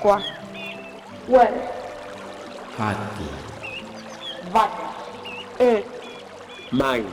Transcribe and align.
quatro, 0.00 0.32
uero, 1.28 1.60
rato, 2.78 3.24
vaca, 4.50 4.88
um, 5.60 6.76
mãe, 6.76 7.06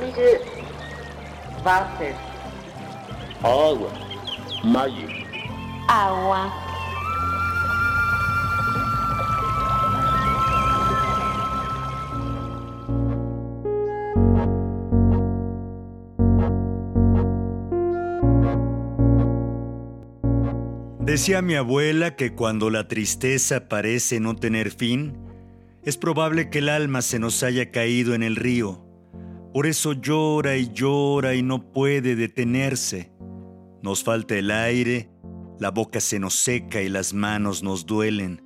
ide, 0.00 0.40
váter, 1.62 2.14
água, 3.42 3.90
maio, 4.64 5.08
água. 5.88 6.67
Decía 21.08 21.40
mi 21.40 21.54
abuela 21.54 22.16
que 22.16 22.34
cuando 22.34 22.68
la 22.68 22.86
tristeza 22.86 23.66
parece 23.66 24.20
no 24.20 24.36
tener 24.36 24.70
fin, 24.70 25.16
es 25.82 25.96
probable 25.96 26.50
que 26.50 26.58
el 26.58 26.68
alma 26.68 27.00
se 27.00 27.18
nos 27.18 27.42
haya 27.42 27.70
caído 27.70 28.12
en 28.12 28.22
el 28.22 28.36
río. 28.36 28.84
Por 29.54 29.66
eso 29.66 29.94
llora 29.94 30.58
y 30.58 30.70
llora 30.70 31.34
y 31.34 31.42
no 31.42 31.72
puede 31.72 32.14
detenerse. 32.14 33.10
Nos 33.82 34.04
falta 34.04 34.36
el 34.36 34.50
aire, 34.50 35.08
la 35.58 35.70
boca 35.70 35.98
se 36.00 36.18
nos 36.18 36.34
seca 36.34 36.82
y 36.82 36.90
las 36.90 37.14
manos 37.14 37.62
nos 37.62 37.86
duelen. 37.86 38.42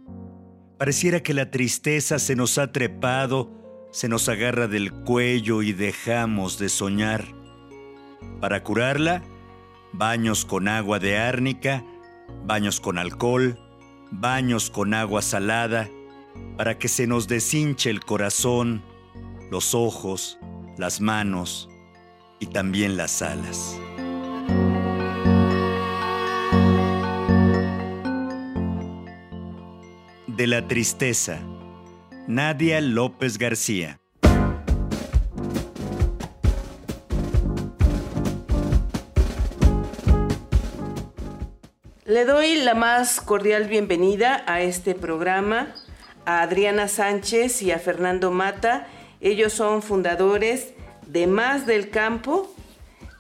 Pareciera 0.79 1.21
que 1.21 1.35
la 1.35 1.51
tristeza 1.51 2.21
se 2.21 2.37
nos 2.37 2.59
ha 2.59 2.71
trepado, 2.71 3.89
se 3.91 4.09
nos 4.09 4.29
agarra 4.29 4.69
del 4.69 4.93
cuello 4.93 5.63
y 5.63 5.73
dejamos 5.73 6.61
de 6.61 6.69
soñar. 6.69 7.25
Para 8.41 8.63
curarla, 8.63 9.25
baños 9.93 10.45
con 10.45 10.69
agua 10.69 11.01
de 11.01 11.19
árnica, 11.19 11.85
baños 12.45 12.81
con 12.81 12.98
alcohol, 12.98 13.59
baños 14.11 14.71
con 14.71 14.95
agua 14.95 15.23
salada, 15.23 15.89
para 16.57 16.79
que 16.79 16.89
se 16.89 17.07
nos 17.07 17.29
deshinche 17.29 17.91
el 17.91 18.01
corazón, 18.01 18.83
los 19.51 19.75
ojos, 19.75 20.39
las 20.77 21.01
manos 21.01 21.69
y 22.41 22.47
también 22.47 22.97
las 22.97 23.23
alas. 23.23 23.79
De 30.27 30.47
la 30.47 30.67
tristeza, 30.67 31.41
Nadia 32.27 32.81
López 32.81 33.39
García. 33.39 34.02
Le 42.13 42.27
doy 42.27 42.57
la 42.57 42.75
más 42.75 43.23
cordial 43.23 43.69
bienvenida 43.69 44.45
a 44.47 44.61
este 44.61 44.95
programa 44.95 45.75
a 46.27 46.43
Adriana 46.43 46.87
Sánchez 46.87 47.63
y 47.63 47.71
a 47.71 47.79
Fernando 47.79 48.31
Mata. 48.31 48.87
Ellos 49.23 49.55
son 49.55 49.81
fundadores 49.81 50.75
de 51.07 51.27
Más 51.27 51.65
del 51.65 51.89
Campo, 51.89 52.55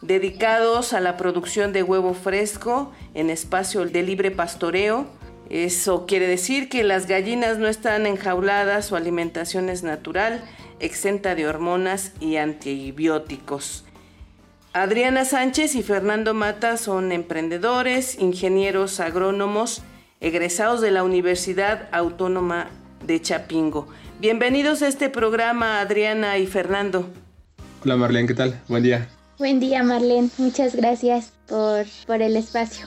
dedicados 0.02 0.92
a 0.92 1.00
la 1.00 1.16
producción 1.16 1.72
de 1.72 1.82
huevo 1.82 2.12
fresco 2.12 2.92
en 3.14 3.30
espacio 3.30 3.86
de 3.86 4.02
libre 4.02 4.30
pastoreo. 4.30 5.06
Eso 5.48 6.04
quiere 6.04 6.26
decir 6.26 6.68
que 6.68 6.84
las 6.84 7.06
gallinas 7.06 7.56
no 7.56 7.68
están 7.68 8.04
enjauladas, 8.04 8.84
su 8.84 8.94
alimentación 8.94 9.70
es 9.70 9.82
natural, 9.82 10.44
exenta 10.80 11.34
de 11.34 11.46
hormonas 11.46 12.12
y 12.20 12.36
antibióticos. 12.36 13.86
Adriana 14.74 15.26
Sánchez 15.26 15.74
y 15.74 15.82
Fernando 15.82 16.32
Mata 16.32 16.78
son 16.78 17.12
emprendedores, 17.12 18.18
ingenieros 18.18 19.00
agrónomos, 19.00 19.82
egresados 20.18 20.80
de 20.80 20.90
la 20.90 21.04
Universidad 21.04 21.90
Autónoma 21.92 22.70
de 23.06 23.20
Chapingo. 23.20 23.86
Bienvenidos 24.18 24.80
a 24.80 24.88
este 24.88 25.10
programa, 25.10 25.80
Adriana 25.80 26.38
y 26.38 26.46
Fernando. 26.46 27.06
Hola 27.84 27.96
Marlene, 27.98 28.28
¿qué 28.28 28.34
tal? 28.34 28.58
Buen 28.66 28.82
día. 28.82 29.08
Buen 29.36 29.60
día 29.60 29.82
Marlene, 29.82 30.30
muchas 30.38 30.74
gracias 30.74 31.34
por, 31.46 31.84
por 32.06 32.22
el 32.22 32.34
espacio. 32.36 32.86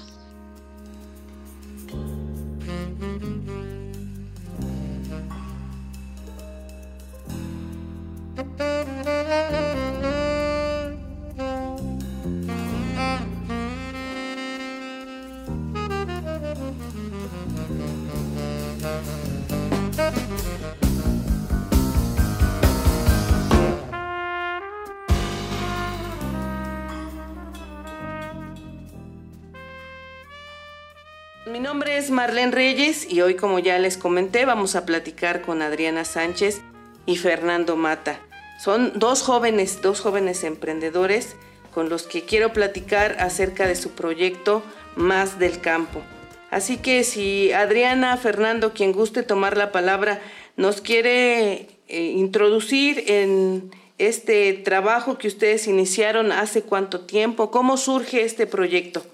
Nombre 31.85 31.99
es 31.99 32.09
Marlene 32.09 32.51
Reyes 32.51 33.05
y 33.11 33.21
hoy, 33.21 33.35
como 33.35 33.59
ya 33.59 33.77
les 33.77 33.95
comenté, 33.95 34.45
vamos 34.45 34.75
a 34.75 34.87
platicar 34.87 35.43
con 35.43 35.61
Adriana 35.61 36.03
Sánchez 36.03 36.63
y 37.05 37.15
Fernando 37.17 37.75
Mata. 37.75 38.19
Son 38.59 38.93
dos 38.95 39.21
jóvenes, 39.21 39.83
dos 39.83 39.99
jóvenes 39.99 40.43
emprendedores 40.43 41.35
con 41.75 41.89
los 41.89 42.07
que 42.07 42.23
quiero 42.23 42.53
platicar 42.53 43.17
acerca 43.19 43.67
de 43.67 43.75
su 43.75 43.91
proyecto 43.91 44.63
Más 44.95 45.37
del 45.37 45.61
Campo. 45.61 46.01
Así 46.49 46.77
que 46.77 47.03
si 47.03 47.51
Adriana, 47.51 48.17
Fernando, 48.17 48.73
quien 48.73 48.91
guste 48.91 49.21
tomar 49.21 49.55
la 49.55 49.71
palabra, 49.71 50.19
nos 50.57 50.81
quiere 50.81 51.67
eh, 51.87 52.01
introducir 52.15 53.03
en 53.05 53.69
este 53.99 54.53
trabajo 54.53 55.19
que 55.19 55.27
ustedes 55.27 55.67
iniciaron 55.67 56.31
hace 56.31 56.63
cuánto 56.63 57.01
tiempo, 57.01 57.51
cómo 57.51 57.77
surge 57.77 58.23
este 58.23 58.47
proyecto. 58.47 59.05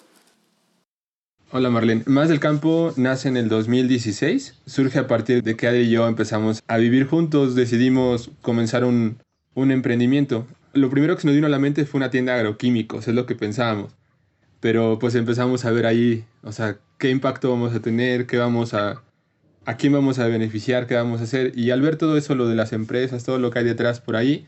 Hola 1.54 1.70
Marlene. 1.70 2.04
Más 2.06 2.30
del 2.30 2.40
Campo 2.40 2.94
nace 2.96 3.28
en 3.28 3.36
el 3.36 3.50
2016. 3.50 4.62
Surge 4.66 5.00
a 5.00 5.08
partir 5.08 5.44
de 5.44 5.58
que 5.58 5.68
Adri 5.68 5.82
y 5.82 5.90
yo 5.90 6.08
empezamos 6.08 6.64
a 6.66 6.78
vivir 6.78 7.06
juntos. 7.08 7.56
Decidimos 7.56 8.32
comenzar 8.42 8.86
un, 8.86 9.18
un 9.54 9.72
emprendimiento. 9.72 10.48
Lo 10.72 10.90
primero 10.90 11.14
que 11.14 11.24
se 11.24 11.28
nos 11.28 11.36
vino 11.36 11.48
a 11.48 11.50
la 11.50 11.60
mente 11.60 11.84
fue 11.86 11.98
una 11.98 12.10
tienda 12.10 12.34
de 12.34 12.40
agroquímicos, 12.40 13.06
es 13.10 13.14
lo 13.14 13.26
que 13.26 13.36
pensábamos. 13.36 13.92
Pero 14.62 14.98
pues 14.98 15.14
empezamos 15.16 15.66
a 15.66 15.72
ver 15.72 15.88
ahí, 15.88 16.24
o 16.42 16.54
sea, 16.54 16.78
qué 16.98 17.10
impacto 17.10 17.50
vamos 17.50 17.76
a 17.76 17.82
tener, 17.82 18.28
qué 18.28 18.38
vamos 18.38 18.74
a, 18.74 19.04
a 19.66 19.76
quién 19.76 19.92
vamos 19.92 20.20
a 20.20 20.28
beneficiar, 20.28 20.88
qué 20.88 20.96
vamos 20.96 21.20
a 21.20 21.26
hacer. 21.26 21.52
Y 21.54 21.72
al 21.72 21.82
ver 21.82 21.98
todo 21.98 22.16
eso, 22.16 22.34
lo 22.34 22.48
de 22.48 22.56
las 22.56 22.72
empresas, 22.72 23.26
todo 23.26 23.40
lo 23.40 23.52
que 23.52 23.60
hay 23.60 23.66
detrás 23.66 24.00
por 24.00 24.16
ahí, 24.16 24.48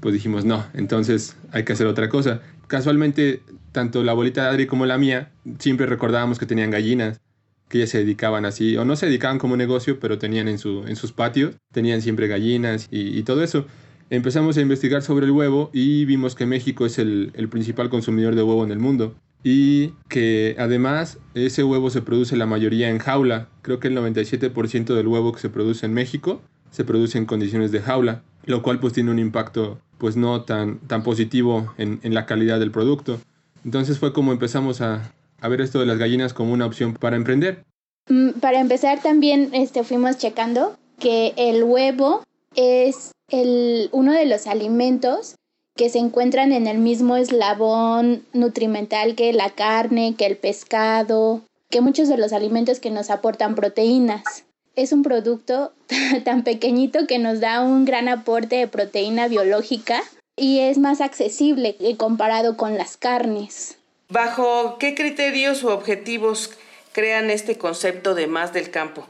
pues 0.00 0.14
dijimos, 0.14 0.44
no, 0.44 0.64
entonces 0.74 1.36
hay 1.52 1.64
que 1.64 1.72
hacer 1.72 1.86
otra 1.86 2.08
cosa. 2.08 2.40
Casualmente, 2.66 3.42
tanto 3.72 4.02
la 4.02 4.12
abuelita 4.12 4.42
de 4.42 4.48
Adri 4.48 4.66
como 4.66 4.86
la 4.86 4.98
mía, 4.98 5.30
siempre 5.58 5.86
recordábamos 5.86 6.38
que 6.38 6.46
tenían 6.46 6.70
gallinas, 6.70 7.20
que 7.68 7.78
ellas 7.78 7.90
se 7.90 7.98
dedicaban 7.98 8.44
así, 8.44 8.76
o 8.76 8.84
no 8.84 8.96
se 8.96 9.06
dedicaban 9.06 9.38
como 9.38 9.56
negocio, 9.56 10.00
pero 10.00 10.18
tenían 10.18 10.48
en, 10.48 10.58
su, 10.58 10.84
en 10.86 10.96
sus 10.96 11.12
patios, 11.12 11.54
tenían 11.72 12.02
siempre 12.02 12.26
gallinas 12.26 12.88
y, 12.90 13.16
y 13.18 13.22
todo 13.22 13.42
eso. 13.42 13.66
Empezamos 14.10 14.56
a 14.56 14.60
investigar 14.60 15.02
sobre 15.02 15.26
el 15.26 15.32
huevo 15.32 15.70
y 15.72 16.04
vimos 16.04 16.34
que 16.34 16.44
México 16.44 16.84
es 16.84 16.98
el, 16.98 17.30
el 17.34 17.48
principal 17.48 17.90
consumidor 17.90 18.34
de 18.34 18.42
huevo 18.42 18.64
en 18.64 18.72
el 18.72 18.80
mundo 18.80 19.14
y 19.42 19.94
que 20.08 20.56
además 20.58 21.18
ese 21.34 21.64
huevo 21.64 21.90
se 21.90 22.02
produce 22.02 22.36
la 22.36 22.46
mayoría 22.46 22.90
en 22.90 22.98
jaula. 22.98 23.48
Creo 23.62 23.78
que 23.78 23.88
el 23.88 23.96
97% 23.96 24.94
del 24.94 25.06
huevo 25.06 25.32
que 25.32 25.40
se 25.40 25.48
produce 25.48 25.86
en 25.86 25.94
México 25.94 26.42
se 26.70 26.84
produce 26.84 27.18
en 27.18 27.26
condiciones 27.26 27.72
de 27.72 27.80
jaula, 27.80 28.22
lo 28.44 28.62
cual 28.62 28.80
pues 28.80 28.92
tiene 28.92 29.10
un 29.10 29.18
impacto 29.18 29.78
pues 29.98 30.16
no 30.16 30.42
tan, 30.42 30.78
tan 30.80 31.02
positivo 31.02 31.72
en, 31.76 32.00
en 32.02 32.14
la 32.14 32.26
calidad 32.26 32.58
del 32.58 32.70
producto. 32.70 33.20
Entonces 33.64 33.98
fue 33.98 34.12
como 34.12 34.32
empezamos 34.32 34.80
a, 34.80 35.12
a 35.40 35.48
ver 35.48 35.60
esto 35.60 35.80
de 35.80 35.86
las 35.86 35.98
gallinas 35.98 36.32
como 36.32 36.52
una 36.52 36.66
opción 36.66 36.94
para 36.94 37.16
emprender. 37.16 37.64
Mm, 38.08 38.30
Para 38.40 38.60
empezar 38.60 39.02
también 39.02 39.50
este, 39.52 39.84
fuimos 39.84 40.16
checando 40.16 40.76
que 40.98 41.34
el 41.36 41.64
huevo 41.64 42.22
es 42.56 43.12
el, 43.30 43.88
uno 43.92 44.12
de 44.12 44.26
los 44.26 44.46
alimentos 44.46 45.34
que 45.76 45.88
se 45.88 45.98
encuentran 45.98 46.52
en 46.52 46.66
el 46.66 46.78
mismo 46.78 47.16
eslabón 47.16 48.22
nutrimental 48.32 49.14
que 49.14 49.32
la 49.32 49.50
carne, 49.50 50.14
que 50.16 50.26
el 50.26 50.36
pescado, 50.36 51.42
que 51.70 51.80
muchos 51.80 52.08
de 52.08 52.18
los 52.18 52.32
alimentos 52.32 52.80
que 52.80 52.90
nos 52.90 53.08
aportan 53.10 53.54
proteínas. 53.54 54.44
Es 54.76 54.92
un 54.92 55.02
producto 55.02 55.72
tan 56.24 56.44
pequeñito 56.44 57.06
que 57.06 57.18
nos 57.18 57.40
da 57.40 57.62
un 57.62 57.84
gran 57.84 58.08
aporte 58.08 58.56
de 58.56 58.68
proteína 58.68 59.28
biológica 59.28 60.02
y 60.36 60.60
es 60.60 60.78
más 60.78 61.00
accesible 61.00 61.76
comparado 61.96 62.56
con 62.56 62.78
las 62.78 62.96
carnes. 62.96 63.76
¿Bajo 64.08 64.78
qué 64.78 64.94
criterios 64.94 65.62
o 65.64 65.72
objetivos 65.72 66.50
crean 66.92 67.30
este 67.30 67.58
concepto 67.58 68.14
de 68.14 68.26
más 68.26 68.52
del 68.52 68.70
campo? 68.70 69.06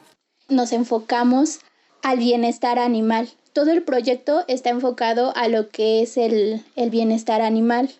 Nos 0.48 0.72
enfocamos 0.72 1.60
al 2.02 2.18
bienestar 2.18 2.78
animal. 2.78 3.30
Todo 3.52 3.70
el 3.70 3.82
proyecto 3.82 4.44
está 4.48 4.70
enfocado 4.70 5.32
a 5.36 5.48
lo 5.48 5.70
que 5.70 6.02
es 6.02 6.16
el, 6.16 6.62
el 6.76 6.90
bienestar 6.90 7.40
animal. 7.40 7.90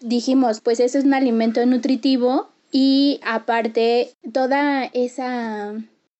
Dijimos, 0.00 0.60
pues 0.60 0.78
eso 0.80 0.98
es 0.98 1.04
un 1.04 1.14
alimento 1.14 1.64
nutritivo 1.66 2.48
y 2.70 3.20
aparte 3.24 4.12
toda 4.32 4.84
esa 4.92 5.74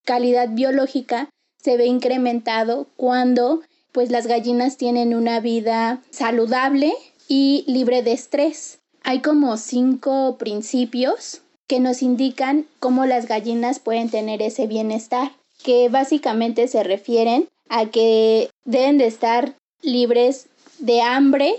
calidad 0.07 0.49
biológica 0.49 1.29
se 1.63 1.77
ve 1.77 1.85
incrementado 1.85 2.87
cuando 2.97 3.61
pues 3.93 4.11
las 4.11 4.27
gallinas 4.27 4.79
tienen 4.79 5.15
una 5.15 5.41
vida 5.41 6.03
saludable 6.11 6.95
y 7.29 7.65
libre 7.67 8.03
de 8.03 8.13
estrés. 8.13 8.79
Hay 9.03 9.21
como 9.21 9.57
cinco 9.59 10.37
principios 10.39 11.43
que 11.67 11.81
nos 11.81 12.03
indican 12.03 12.67
cómo 12.79 13.07
las 13.07 13.27
gallinas 13.27 13.79
pueden 13.79 14.09
tener 14.09 14.43
ese 14.43 14.67
bienestar, 14.67 15.33
que 15.63 15.89
básicamente 15.89 16.69
se 16.69 16.83
refieren 16.83 17.49
a 17.69 17.87
que 17.87 18.51
deben 18.65 18.99
de 18.99 19.07
estar 19.07 19.55
libres 19.83 20.47
de 20.79 21.03
hambre, 21.03 21.55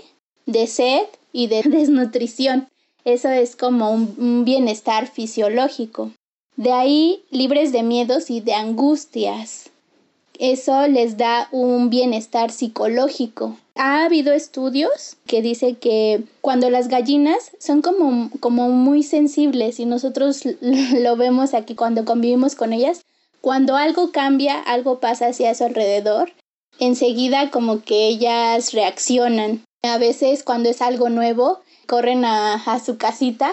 de 0.46 0.66
sed 0.66 1.06
y 1.32 1.48
de 1.48 1.62
desnutrición. 1.66 2.68
Eso 3.04 3.30
es 3.30 3.56
como 3.56 3.90
un, 3.90 4.44
bienestar 4.44 5.06
fisiológico. 5.06 6.10
De 6.58 6.72
ahí 6.72 7.22
libres 7.30 7.70
de 7.70 7.84
miedos 7.84 8.30
y 8.30 8.40
de 8.40 8.52
angustias. 8.52 9.70
Eso 10.40 10.88
les 10.88 11.16
da 11.16 11.48
un 11.52 11.88
bienestar 11.88 12.50
psicológico. 12.50 13.56
Ha 13.76 14.04
habido 14.04 14.32
estudios 14.32 15.18
que 15.24 15.40
dicen 15.40 15.76
que 15.76 16.24
cuando 16.40 16.68
las 16.68 16.88
gallinas 16.88 17.52
son 17.60 17.80
como, 17.80 18.28
como 18.40 18.70
muy 18.70 19.04
sensibles 19.04 19.78
y 19.78 19.84
nosotros 19.84 20.42
lo 20.60 21.16
vemos 21.16 21.54
aquí 21.54 21.76
cuando 21.76 22.04
convivimos 22.04 22.56
con 22.56 22.72
ellas, 22.72 23.02
cuando 23.40 23.76
algo 23.76 24.10
cambia, 24.10 24.58
algo 24.58 24.98
pasa 24.98 25.28
hacia 25.28 25.54
su 25.54 25.62
alrededor, 25.62 26.32
enseguida 26.80 27.52
como 27.52 27.84
que 27.84 28.08
ellas 28.08 28.72
reaccionan. 28.72 29.62
A 29.84 29.96
veces 29.98 30.42
cuando 30.42 30.70
es 30.70 30.82
algo 30.82 31.08
nuevo, 31.08 31.60
corren 31.86 32.24
a, 32.24 32.54
a 32.54 32.80
su 32.80 32.98
casita 32.98 33.52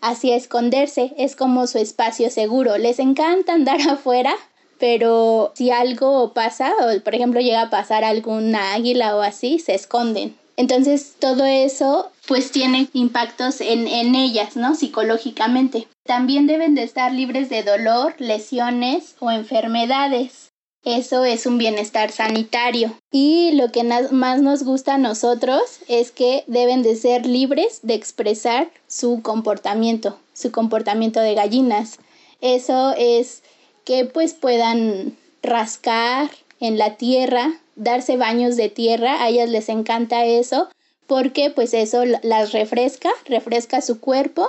hacia 0.00 0.36
esconderse, 0.36 1.12
es 1.16 1.36
como 1.36 1.66
su 1.66 1.78
espacio 1.78 2.30
seguro. 2.30 2.78
Les 2.78 2.98
encanta 2.98 3.54
andar 3.54 3.80
afuera, 3.88 4.34
pero 4.78 5.52
si 5.54 5.70
algo 5.70 6.32
pasa, 6.32 6.72
o 6.80 7.00
por 7.00 7.14
ejemplo 7.14 7.40
llega 7.40 7.62
a 7.62 7.70
pasar 7.70 8.04
alguna 8.04 8.74
águila 8.74 9.16
o 9.16 9.20
así, 9.20 9.58
se 9.58 9.74
esconden. 9.74 10.36
Entonces 10.56 11.16
todo 11.18 11.44
eso 11.46 12.10
pues 12.26 12.50
tiene 12.50 12.88
impactos 12.92 13.60
en, 13.60 13.88
en 13.88 14.14
ellas, 14.14 14.56
¿no? 14.56 14.74
Psicológicamente. 14.74 15.88
También 16.04 16.46
deben 16.46 16.74
de 16.74 16.82
estar 16.82 17.12
libres 17.12 17.48
de 17.48 17.62
dolor, 17.62 18.14
lesiones 18.18 19.16
o 19.20 19.30
enfermedades. 19.30 20.49
Eso 20.84 21.24
es 21.24 21.44
un 21.44 21.58
bienestar 21.58 22.10
sanitario. 22.10 22.94
Y 23.12 23.52
lo 23.52 23.70
que 23.70 23.84
más 23.84 24.40
nos 24.40 24.62
gusta 24.62 24.94
a 24.94 24.98
nosotros 24.98 25.80
es 25.88 26.10
que 26.10 26.44
deben 26.46 26.82
de 26.82 26.96
ser 26.96 27.26
libres 27.26 27.80
de 27.82 27.94
expresar 27.94 28.70
su 28.86 29.20
comportamiento, 29.22 30.18
su 30.32 30.50
comportamiento 30.50 31.20
de 31.20 31.34
gallinas. 31.34 31.98
Eso 32.40 32.94
es 32.96 33.42
que 33.84 34.06
pues 34.06 34.32
puedan 34.32 35.16
rascar 35.42 36.30
en 36.60 36.78
la 36.78 36.96
tierra, 36.96 37.60
darse 37.76 38.16
baños 38.16 38.56
de 38.56 38.68
tierra, 38.68 39.22
a 39.22 39.28
ellas 39.28 39.50
les 39.50 39.68
encanta 39.68 40.24
eso 40.24 40.68
porque 41.06 41.50
pues 41.50 41.74
eso 41.74 42.04
las 42.04 42.52
refresca, 42.52 43.10
refresca 43.24 43.80
su 43.80 43.98
cuerpo 43.98 44.48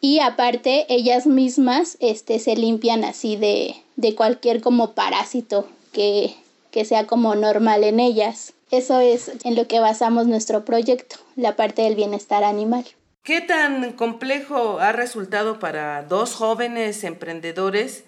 y 0.00 0.18
aparte 0.18 0.84
ellas 0.90 1.26
mismas 1.26 1.96
este 2.00 2.38
se 2.38 2.54
limpian 2.54 3.02
así 3.02 3.36
de, 3.36 3.76
de 3.96 4.14
cualquier 4.14 4.60
como 4.60 4.92
parásito 4.92 5.68
que, 5.92 6.34
que 6.70 6.84
sea 6.84 7.06
como 7.06 7.34
normal 7.34 7.84
en 7.84 8.00
ellas. 8.00 8.52
Eso 8.70 9.00
es 9.00 9.32
en 9.44 9.54
lo 9.54 9.66
que 9.66 9.80
basamos 9.80 10.26
nuestro 10.26 10.64
proyecto, 10.64 11.16
la 11.36 11.56
parte 11.56 11.82
del 11.82 11.94
bienestar 11.94 12.44
animal. 12.44 12.84
¿Qué 13.22 13.40
tan 13.40 13.92
complejo 13.92 14.78
ha 14.78 14.92
resultado 14.92 15.58
para 15.58 16.04
dos 16.04 16.34
jóvenes 16.34 17.02
emprendedores 17.02 18.04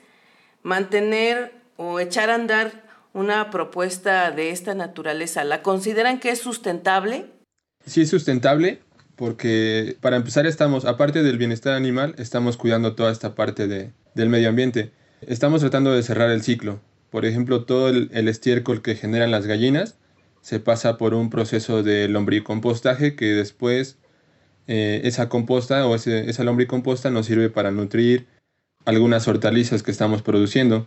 mantener 0.62 1.52
o 1.76 1.99
echar 1.99 2.31
a 2.31 2.35
andar 2.35 2.85
una 3.14 3.50
propuesta 3.50 4.31
de 4.31 4.50
esta 4.50 4.75
naturaleza? 4.75 5.43
¿La 5.44 5.62
consideran 5.62 6.20
que 6.20 6.31
es 6.31 6.38
sustentable? 6.38 7.26
Sí, 7.85 8.02
es 8.02 8.11
sustentable 8.11 8.81
porque 9.17 9.96
para 10.00 10.17
empezar 10.17 10.46
estamos, 10.46 10.85
aparte 10.85 11.25
del 11.25 11.38
bienestar 11.38 11.75
animal, 11.75 12.14
estamos 12.19 12.56
cuidando 12.56 12.94
toda 12.94 13.11
esta 13.11 13.35
parte 13.35 13.67
de, 13.67 13.90
del 14.14 14.29
medio 14.29 14.49
ambiente. 14.49 14.93
Estamos 15.26 15.61
tratando 15.61 15.93
de 15.93 16.03
cerrar 16.03 16.31
el 16.31 16.43
ciclo. 16.43 16.81
Por 17.11 17.26
ejemplo, 17.26 17.65
todo 17.65 17.88
el, 17.88 18.29
estiércol 18.29 18.82
que 18.82 18.94
generan 18.94 19.31
las 19.31 19.47
gallinas 19.47 19.97
se 20.43 20.61
pasa 20.61 20.97
por 20.97 21.15
un 21.15 21.31
proceso 21.31 21.82
de 21.82 22.09
lombricompostaje 22.09 23.17
que 23.17 23.26
después 23.26 23.99
eh, 24.69 25.00
esa 25.05 25.29
composta 25.29 25.87
o 25.87 25.94
ese, 25.94 26.31
esa 26.31 26.44
lombricomposta 26.44 27.11
nos 27.11 27.26
sirve 27.26 27.50
para 27.50 27.70
nutrir 27.70 28.26
algunas 28.85 29.26
hortalizas 29.26 29.82
que 29.82 29.91
estamos 29.91 30.23
produciendo. 30.23 30.87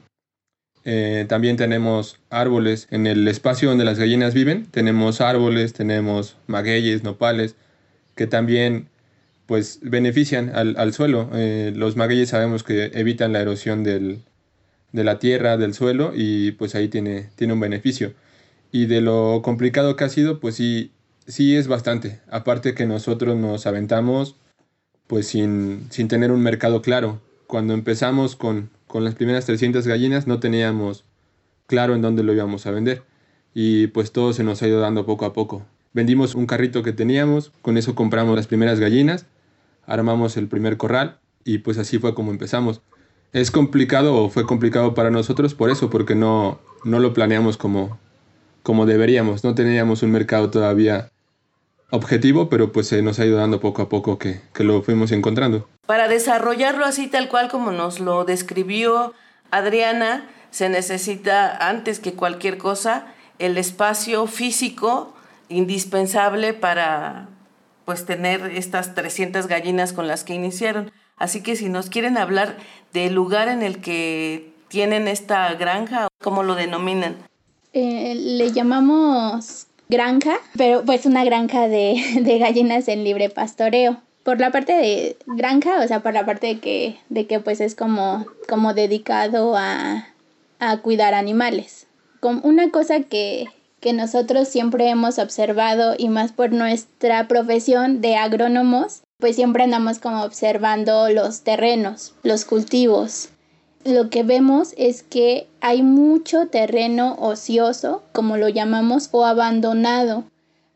Eh, 0.86 1.25
también 1.27 1.57
tenemos 1.57 2.19
árboles 2.30 2.88
en 2.89 3.07
el 3.07 3.27
espacio 3.27 3.69
donde 3.69 3.86
las 3.86 4.00
gallinas 4.00 4.34
viven. 4.34 4.66
Tenemos 4.68 5.19
árboles, 5.19 5.74
tenemos 5.74 6.38
magueyes, 6.48 7.04
nopales, 7.04 7.56
que 8.16 8.27
también 8.27 8.88
pues 9.51 9.80
benefician 9.81 10.50
al, 10.56 10.94
suelo. 10.94 11.30
Eh, 11.33 11.74
los 11.75 11.98
magueyes 11.98 12.30
sabemos 12.30 12.63
que 12.63 12.86
evitan 12.94 13.33
la 13.33 13.42
erosión 13.42 13.83
del, 13.83 14.21
de 14.94 15.03
la 15.03 15.19
tierra, 15.19 15.57
del 15.57 15.74
suelo 15.74 16.13
y 16.15 16.51
pues 16.51 16.74
ahí 16.74 16.88
tiene, 16.88 17.31
tiene 17.36 17.51
un 17.51 17.59
beneficio. 17.59 18.13
Y 18.71 18.86
de 18.86 19.01
lo 19.01 19.42
complicado 19.44 19.98
que 19.98 20.06
ha 20.06 20.07
sido, 20.07 20.39
pues 20.39 20.56
sí, 20.56 20.94
sí 21.27 21.57
es 21.57 21.68
bastante. 21.68 22.21
Aparte 22.30 22.74
que 22.74 22.86
nosotros 22.86 23.36
nos 23.36 23.68
aventamos 23.68 24.38
pues 25.07 25.27
sin, 25.27 25.88
sin 25.89 26.07
tener 26.07 26.31
un 26.31 26.42
mercado 26.42 26.81
claro. 26.81 27.19
Cuando 27.45 27.74
empezamos 27.74 28.38
con, 28.38 28.69
con 28.88 29.03
las 29.03 29.15
primeras 29.15 29.45
300 29.48 29.86
gallinas 29.86 30.27
no 30.27 30.39
teníamos 30.39 31.03
claro 31.68 31.94
en 31.94 32.01
dónde 32.01 32.24
lo 32.24 32.31
íbamos 32.31 32.65
a 32.68 32.71
vender. 32.71 33.03
Y 33.53 33.88
pues 33.88 34.13
todo 34.13 34.31
se 34.31 34.45
nos 34.45 34.62
ha 34.62 34.68
ido 34.69 34.80
dando 34.80 35.06
poco 35.06 35.25
a 35.25 35.33
poco. 35.33 35.65
Vendimos 35.92 36.36
un 36.36 36.45
carrito 36.45 36.83
que 36.83 36.94
teníamos, 36.94 37.51
con 37.62 37.77
eso 37.77 37.95
compramos 37.95 38.38
las 38.38 38.48
primeras 38.48 38.80
gallinas, 38.80 39.25
armamos 39.86 40.38
el 40.38 40.48
primer 40.48 40.78
corral 40.78 41.19
y 41.44 41.60
pues 41.60 41.78
así 41.78 42.00
fue 42.00 42.13
como 42.13 42.31
empezamos. 42.31 42.81
Es 43.34 43.51
complicado 43.51 44.15
o 44.15 44.29
fue 44.29 44.46
complicado 44.46 44.94
para 44.94 45.10
nosotros 45.10 45.53
por 45.53 45.70
eso, 45.70 45.89
porque 45.89 46.15
no, 46.15 46.60
no 46.84 47.00
lo 47.00 47.13
planeamos 47.13 47.58
como, 47.58 47.98
como 48.63 48.86
deberíamos. 48.86 49.44
No 49.44 49.55
teníamos 49.55 50.03
un 50.03 50.12
mercado 50.12 50.50
todavía 50.50 51.12
objetivo, 51.91 52.50
pero 52.50 52.72
pues 52.72 52.88
se 52.88 53.01
nos 53.01 53.20
ha 53.20 53.25
ido 53.25 53.38
dando 53.38 53.60
poco 53.60 53.82
a 53.82 53.89
poco 53.89 54.17
que, 54.17 54.41
que 54.53 54.63
lo 54.63 54.82
fuimos 54.82 55.12
encontrando. 55.12 55.67
Para 55.86 56.08
desarrollarlo 56.08 56.86
así 56.86 57.08
tal 57.08 57.29
cual 57.29 57.50
como 57.50 57.72
nos 57.72 58.00
lo 58.00 58.25
describió 58.25 59.13
Adriana, 59.50 60.29
se 60.50 60.70
necesita 60.70 61.70
antes 61.70 62.00
que 62.00 62.13
cualquier 62.13 62.58
cosa 62.58 63.08
el 63.39 63.58
espacio 63.58 64.27
físico 64.27 65.13
indispensable 65.50 66.53
para 66.53 67.27
pues 67.85 68.05
tener 68.05 68.43
estas 68.55 68.95
300 68.95 69.47
gallinas 69.47 69.93
con 69.93 70.07
las 70.07 70.23
que 70.23 70.33
iniciaron. 70.33 70.91
Así 71.17 71.41
que 71.41 71.55
si 71.55 71.69
nos 71.69 71.89
quieren 71.89 72.17
hablar 72.17 72.57
del 72.93 73.13
lugar 73.13 73.47
en 73.47 73.61
el 73.61 73.79
que 73.81 74.51
tienen 74.67 75.07
esta 75.07 75.53
granja, 75.53 76.07
¿cómo 76.21 76.43
lo 76.43 76.55
denominan? 76.55 77.17
Eh, 77.73 78.15
le 78.15 78.51
llamamos 78.51 79.67
granja, 79.89 80.38
pero 80.57 80.83
pues 80.83 81.05
una 81.05 81.23
granja 81.23 81.67
de, 81.67 82.01
de, 82.21 82.39
gallinas 82.39 82.88
en 82.88 83.03
libre 83.03 83.29
pastoreo. 83.29 84.01
Por 84.23 84.39
la 84.39 84.51
parte 84.51 84.73
de 84.73 85.17
granja, 85.25 85.83
o 85.83 85.88
sea, 85.88 86.01
por 86.01 86.13
la 86.13 86.25
parte 86.25 86.47
de 86.47 86.59
que, 86.59 86.97
de 87.09 87.27
que 87.27 87.39
pues 87.39 87.59
es 87.59 87.75
como, 87.75 88.25
como 88.47 88.73
dedicado 88.73 89.55
a, 89.57 90.07
a 90.59 90.77
cuidar 90.77 91.13
animales. 91.13 91.88
Como 92.19 92.41
una 92.41 92.69
cosa 92.69 93.01
que, 93.01 93.47
que 93.81 93.93
nosotros 93.93 94.47
siempre 94.47 94.89
hemos 94.89 95.17
observado 95.19 95.95
y 95.97 96.07
más 96.07 96.31
por 96.31 96.53
nuestra 96.53 97.27
profesión 97.27 98.00
de 98.00 98.15
agrónomos, 98.15 99.01
pues 99.19 99.35
siempre 99.35 99.63
andamos 99.63 100.00
como 100.00 100.23
observando 100.23 101.09
los 101.09 101.41
terrenos, 101.41 102.13
los 102.23 102.45
cultivos. 102.45 103.29
Lo 103.83 104.11
que 104.11 104.21
vemos 104.21 104.75
es 104.77 105.01
que 105.01 105.47
hay 105.59 105.81
mucho 105.81 106.47
terreno 106.47 107.15
ocioso, 107.19 108.03
como 108.13 108.38
lo 108.38 108.47
llamamos, 108.47 109.09
o 109.11 109.25
abandonado, 109.25 110.25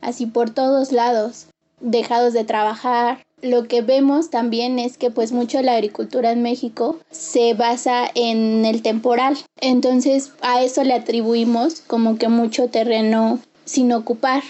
así 0.02 0.26
por 0.26 0.50
todos 0.50 0.92
lados, 0.92 1.48
dejados 1.80 2.34
de 2.34 2.44
trabajar. 2.44 3.25
Lo 3.42 3.68
que 3.68 3.82
vemos 3.82 4.30
también 4.30 4.80
es 4.80 4.98
que 4.98 5.12
pues 5.12 5.32
mucho 5.32 5.58
de 5.58 5.64
la 5.64 5.74
agricultura 5.74 6.32
en 6.32 6.42
México 6.42 7.00
se 7.12 7.54
basa 7.54 8.10
en 8.16 8.66
el 8.66 8.82
temporal. 8.82 9.38
Entonces 9.60 10.32
a 10.42 10.64
eso 10.64 10.84
le 10.84 10.94
atribuimos 10.94 11.82
como 11.82 12.18
que 12.18 12.28
mucho 12.28 12.70
terreno 12.70 13.40
sin 13.66 13.92
ocupar. 13.92 14.42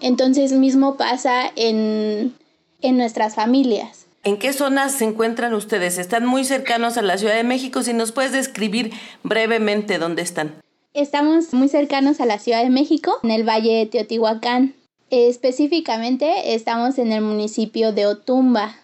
Entonces 0.00 0.52
mismo 0.52 0.96
pasa 0.96 1.52
en, 1.56 2.34
en 2.80 2.96
nuestras 2.96 3.34
familias. 3.34 4.06
¿En 4.24 4.38
qué 4.38 4.52
zonas 4.52 4.92
se 4.92 5.04
encuentran 5.04 5.52
ustedes? 5.52 5.98
Están 5.98 6.26
muy 6.26 6.44
cercanos 6.44 6.96
a 6.96 7.02
la 7.02 7.18
Ciudad 7.18 7.34
de 7.34 7.44
México. 7.44 7.82
Si 7.82 7.92
nos 7.92 8.12
puedes 8.12 8.32
describir 8.32 8.92
brevemente 9.24 9.98
dónde 9.98 10.22
están. 10.22 10.54
Estamos 10.94 11.52
muy 11.52 11.68
cercanos 11.68 12.20
a 12.20 12.26
la 12.26 12.38
Ciudad 12.38 12.62
de 12.62 12.70
México, 12.70 13.18
en 13.22 13.30
el 13.30 13.48
Valle 13.48 13.78
de 13.78 13.86
Teotihuacán. 13.86 14.74
Específicamente 15.12 16.54
estamos 16.54 16.96
en 16.96 17.12
el 17.12 17.20
municipio 17.20 17.92
de 17.92 18.06
Otumba. 18.06 18.74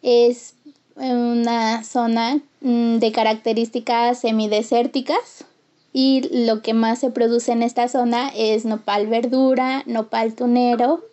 Es 0.00 0.54
una 0.94 1.82
zona 1.82 2.40
mm, 2.60 2.98
de 2.98 3.10
características 3.10 4.20
semidesérticas 4.20 5.44
y 5.92 6.44
lo 6.46 6.62
que 6.62 6.72
más 6.72 7.00
se 7.00 7.10
produce 7.10 7.50
en 7.50 7.64
esta 7.64 7.88
zona 7.88 8.28
es 8.28 8.64
nopal 8.64 9.08
verdura, 9.08 9.82
nopal 9.86 10.36
tunero 10.36 11.04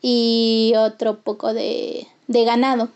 y 0.00 0.74
otro 0.76 1.18
poco 1.18 1.52
de, 1.52 2.06
ganado. 2.28 2.90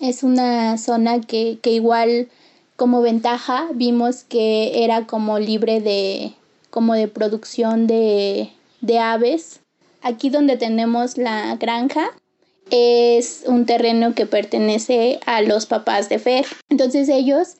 Es 0.00 0.22
una 0.22 0.78
zona 0.78 1.20
que, 1.20 1.58
que 1.60 1.72
igual 1.72 2.30
como 2.76 3.02
ventaja 3.02 3.68
vimos 3.74 4.24
que 4.24 4.82
era 4.82 5.06
como 5.06 5.38
libre 5.38 5.82
de 5.82 6.32
como 6.70 6.94
de 6.94 7.06
producción 7.06 7.86
de, 7.86 8.48
de 8.80 8.98
aves. 8.98 9.59
Aquí 10.02 10.30
donde 10.30 10.56
tenemos 10.56 11.18
la 11.18 11.56
granja 11.56 12.10
es 12.70 13.44
un 13.46 13.66
terreno 13.66 14.14
que 14.14 14.26
pertenece 14.26 15.20
a 15.26 15.42
los 15.42 15.66
papás 15.66 16.08
de 16.08 16.18
Fer. 16.18 16.46
Entonces 16.68 17.08
ellos 17.08 17.56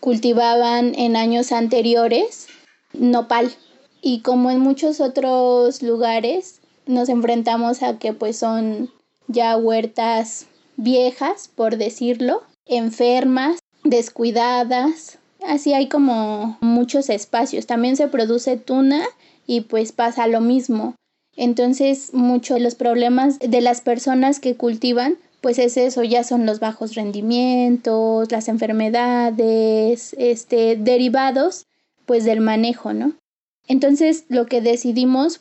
cultivaban 0.00 0.94
en 0.96 1.16
años 1.16 1.52
anteriores 1.52 2.46
nopal 2.92 3.52
y 4.00 4.20
como 4.20 4.50
en 4.50 4.60
muchos 4.60 5.00
otros 5.00 5.82
lugares 5.82 6.60
nos 6.86 7.08
enfrentamos 7.08 7.82
a 7.82 7.98
que 7.98 8.12
pues 8.12 8.36
son 8.36 8.90
ya 9.28 9.56
huertas 9.56 10.46
viejas, 10.76 11.48
por 11.48 11.76
decirlo, 11.76 12.42
enfermas, 12.66 13.58
descuidadas. 13.82 15.18
Así 15.46 15.72
hay 15.72 15.88
como 15.88 16.58
muchos 16.60 17.08
espacios. 17.10 17.66
También 17.66 17.96
se 17.96 18.08
produce 18.08 18.56
tuna 18.56 19.04
y 19.46 19.62
pues 19.62 19.92
pasa 19.92 20.26
lo 20.26 20.40
mismo. 20.40 20.94
Entonces, 21.36 22.10
muchos 22.12 22.58
de 22.58 22.62
los 22.62 22.74
problemas 22.74 23.38
de 23.38 23.60
las 23.60 23.80
personas 23.80 24.40
que 24.40 24.56
cultivan, 24.56 25.16
pues 25.40 25.58
es 25.58 25.76
eso, 25.76 26.02
ya 26.02 26.24
son 26.24 26.46
los 26.46 26.60
bajos 26.60 26.94
rendimientos, 26.94 28.30
las 28.30 28.48
enfermedades, 28.48 30.14
este, 30.18 30.76
derivados, 30.76 31.66
pues 32.06 32.24
del 32.24 32.40
manejo, 32.40 32.92
¿no? 32.92 33.12
Entonces, 33.66 34.24
lo 34.28 34.46
que 34.46 34.60
decidimos, 34.60 35.40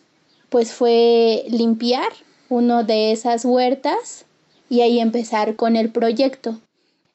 pues 0.50 0.72
fue 0.72 1.46
limpiar 1.50 2.12
uno 2.50 2.84
de 2.84 3.12
esas 3.12 3.46
huertas 3.46 4.26
y 4.70 4.82
ahí 4.82 5.00
empezar 5.00 5.56
con 5.56 5.76
el 5.76 5.90
proyecto. 5.90 6.60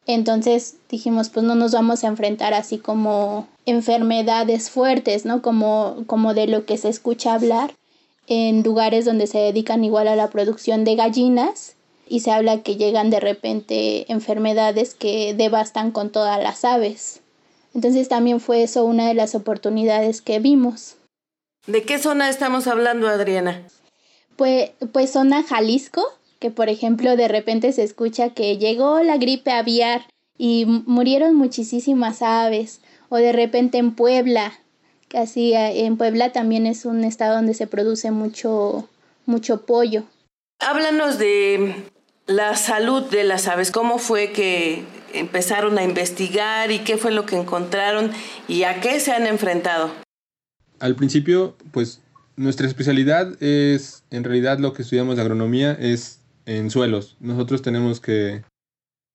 Entonces 0.06 0.76
dijimos, 0.88 1.28
pues 1.28 1.44
no 1.44 1.54
nos 1.54 1.72
vamos 1.72 2.02
a 2.02 2.06
enfrentar 2.06 2.54
así 2.54 2.78
como 2.78 3.46
enfermedades 3.66 4.70
fuertes, 4.70 5.26
¿no? 5.26 5.42
Como, 5.42 6.04
como 6.06 6.32
de 6.32 6.46
lo 6.46 6.64
que 6.64 6.78
se 6.78 6.88
escucha 6.88 7.34
hablar 7.34 7.74
en 8.28 8.62
lugares 8.62 9.04
donde 9.04 9.26
se 9.26 9.38
dedican 9.38 9.84
igual 9.84 10.06
a 10.06 10.16
la 10.16 10.28
producción 10.30 10.84
de 10.84 10.96
gallinas 10.96 11.74
y 12.06 12.20
se 12.20 12.30
habla 12.30 12.62
que 12.62 12.76
llegan 12.76 13.10
de 13.10 13.20
repente 13.20 14.10
enfermedades 14.12 14.94
que 14.94 15.34
devastan 15.34 15.90
con 15.90 16.10
todas 16.10 16.42
las 16.42 16.64
aves. 16.64 17.20
Entonces 17.74 18.08
también 18.08 18.40
fue 18.40 18.62
eso 18.62 18.84
una 18.84 19.08
de 19.08 19.14
las 19.14 19.34
oportunidades 19.34 20.20
que 20.20 20.38
vimos. 20.38 20.96
¿De 21.66 21.82
qué 21.82 21.98
zona 21.98 22.28
estamos 22.28 22.66
hablando, 22.66 23.08
Adriana? 23.08 23.62
Pues, 24.36 24.70
pues 24.92 25.10
zona 25.10 25.42
Jalisco, 25.42 26.04
que 26.38 26.50
por 26.50 26.68
ejemplo 26.68 27.16
de 27.16 27.28
repente 27.28 27.72
se 27.72 27.82
escucha 27.82 28.30
que 28.30 28.58
llegó 28.58 29.02
la 29.02 29.16
gripe 29.16 29.50
aviar 29.50 30.06
y 30.38 30.64
murieron 30.66 31.34
muchísimas 31.34 32.22
aves, 32.22 32.80
o 33.08 33.16
de 33.16 33.32
repente 33.32 33.78
en 33.78 33.94
Puebla, 33.94 34.52
casi 35.08 35.54
eh, 35.54 35.86
en 35.86 35.96
Puebla 35.96 36.32
también 36.32 36.66
es 36.66 36.84
un 36.84 37.04
estado 37.04 37.36
donde 37.36 37.54
se 37.54 37.66
produce 37.66 38.10
mucho, 38.10 38.88
mucho 39.26 39.66
pollo. 39.66 40.04
Háblanos 40.60 41.18
de 41.18 41.74
la 42.26 42.56
salud 42.56 43.04
de 43.04 43.24
las 43.24 43.48
aves, 43.48 43.70
cómo 43.70 43.98
fue 43.98 44.32
que 44.32 44.84
empezaron 45.14 45.78
a 45.78 45.84
investigar 45.84 46.70
y 46.70 46.80
qué 46.80 46.98
fue 46.98 47.10
lo 47.10 47.24
que 47.26 47.36
encontraron 47.36 48.10
y 48.46 48.64
a 48.64 48.80
qué 48.80 49.00
se 49.00 49.12
han 49.12 49.26
enfrentado. 49.26 49.90
Al 50.80 50.94
principio, 50.94 51.56
pues 51.72 52.00
nuestra 52.36 52.66
especialidad 52.66 53.42
es, 53.42 54.04
en 54.10 54.24
realidad 54.24 54.58
lo 54.58 54.72
que 54.72 54.82
estudiamos 54.82 55.16
de 55.16 55.22
agronomía 55.22 55.72
es 55.72 56.20
en 56.46 56.70
suelos. 56.70 57.16
Nosotros 57.20 57.62
tenemos 57.62 58.00
que, 58.00 58.44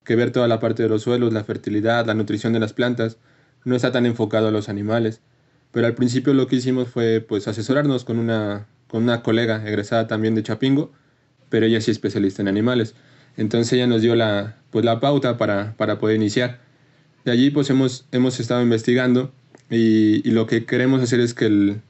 ver 0.06 0.30
toda 0.30 0.46
la 0.46 0.60
parte 0.60 0.82
de 0.82 0.88
los 0.88 1.02
suelos, 1.02 1.32
la 1.32 1.44
fertilidad, 1.44 2.06
la 2.06 2.14
nutrición 2.14 2.52
de 2.52 2.60
las 2.60 2.72
plantas. 2.72 3.16
No 3.64 3.74
está 3.76 3.92
tan 3.92 4.04
enfocado 4.06 4.48
a 4.48 4.50
los 4.50 4.68
animales. 4.68 5.20
Pero 5.74 5.88
al 5.88 5.94
principio 5.96 6.32
lo 6.34 6.46
que 6.46 6.54
hicimos 6.56 6.88
fue 6.88 7.20
pues 7.20 7.48
asesorarnos 7.48 8.04
con 8.04 8.20
una, 8.20 8.68
con 8.86 9.02
una 9.02 9.24
colega 9.24 9.68
egresada 9.68 10.06
también 10.06 10.36
de 10.36 10.44
Chapingo, 10.44 10.92
pero 11.48 11.66
ella 11.66 11.80
sí 11.80 11.90
es 11.90 11.96
especialista 11.96 12.40
en 12.42 12.48
animales. 12.48 12.94
Entonces 13.36 13.72
ella 13.72 13.88
nos 13.88 14.00
dio 14.00 14.14
la, 14.14 14.56
pues, 14.70 14.84
la 14.84 15.00
pauta 15.00 15.36
para, 15.36 15.76
para 15.76 15.98
poder 15.98 16.14
iniciar. 16.14 16.60
De 17.24 17.32
allí 17.32 17.50
pues 17.50 17.70
hemos, 17.70 18.06
hemos 18.12 18.38
estado 18.38 18.62
investigando 18.62 19.32
y, 19.68 20.22
lo 20.30 20.46
que 20.46 20.64
queremos 20.64 21.02
hacer 21.02 21.18
es 21.18 21.34
que 21.34 21.46
el, 21.46 21.80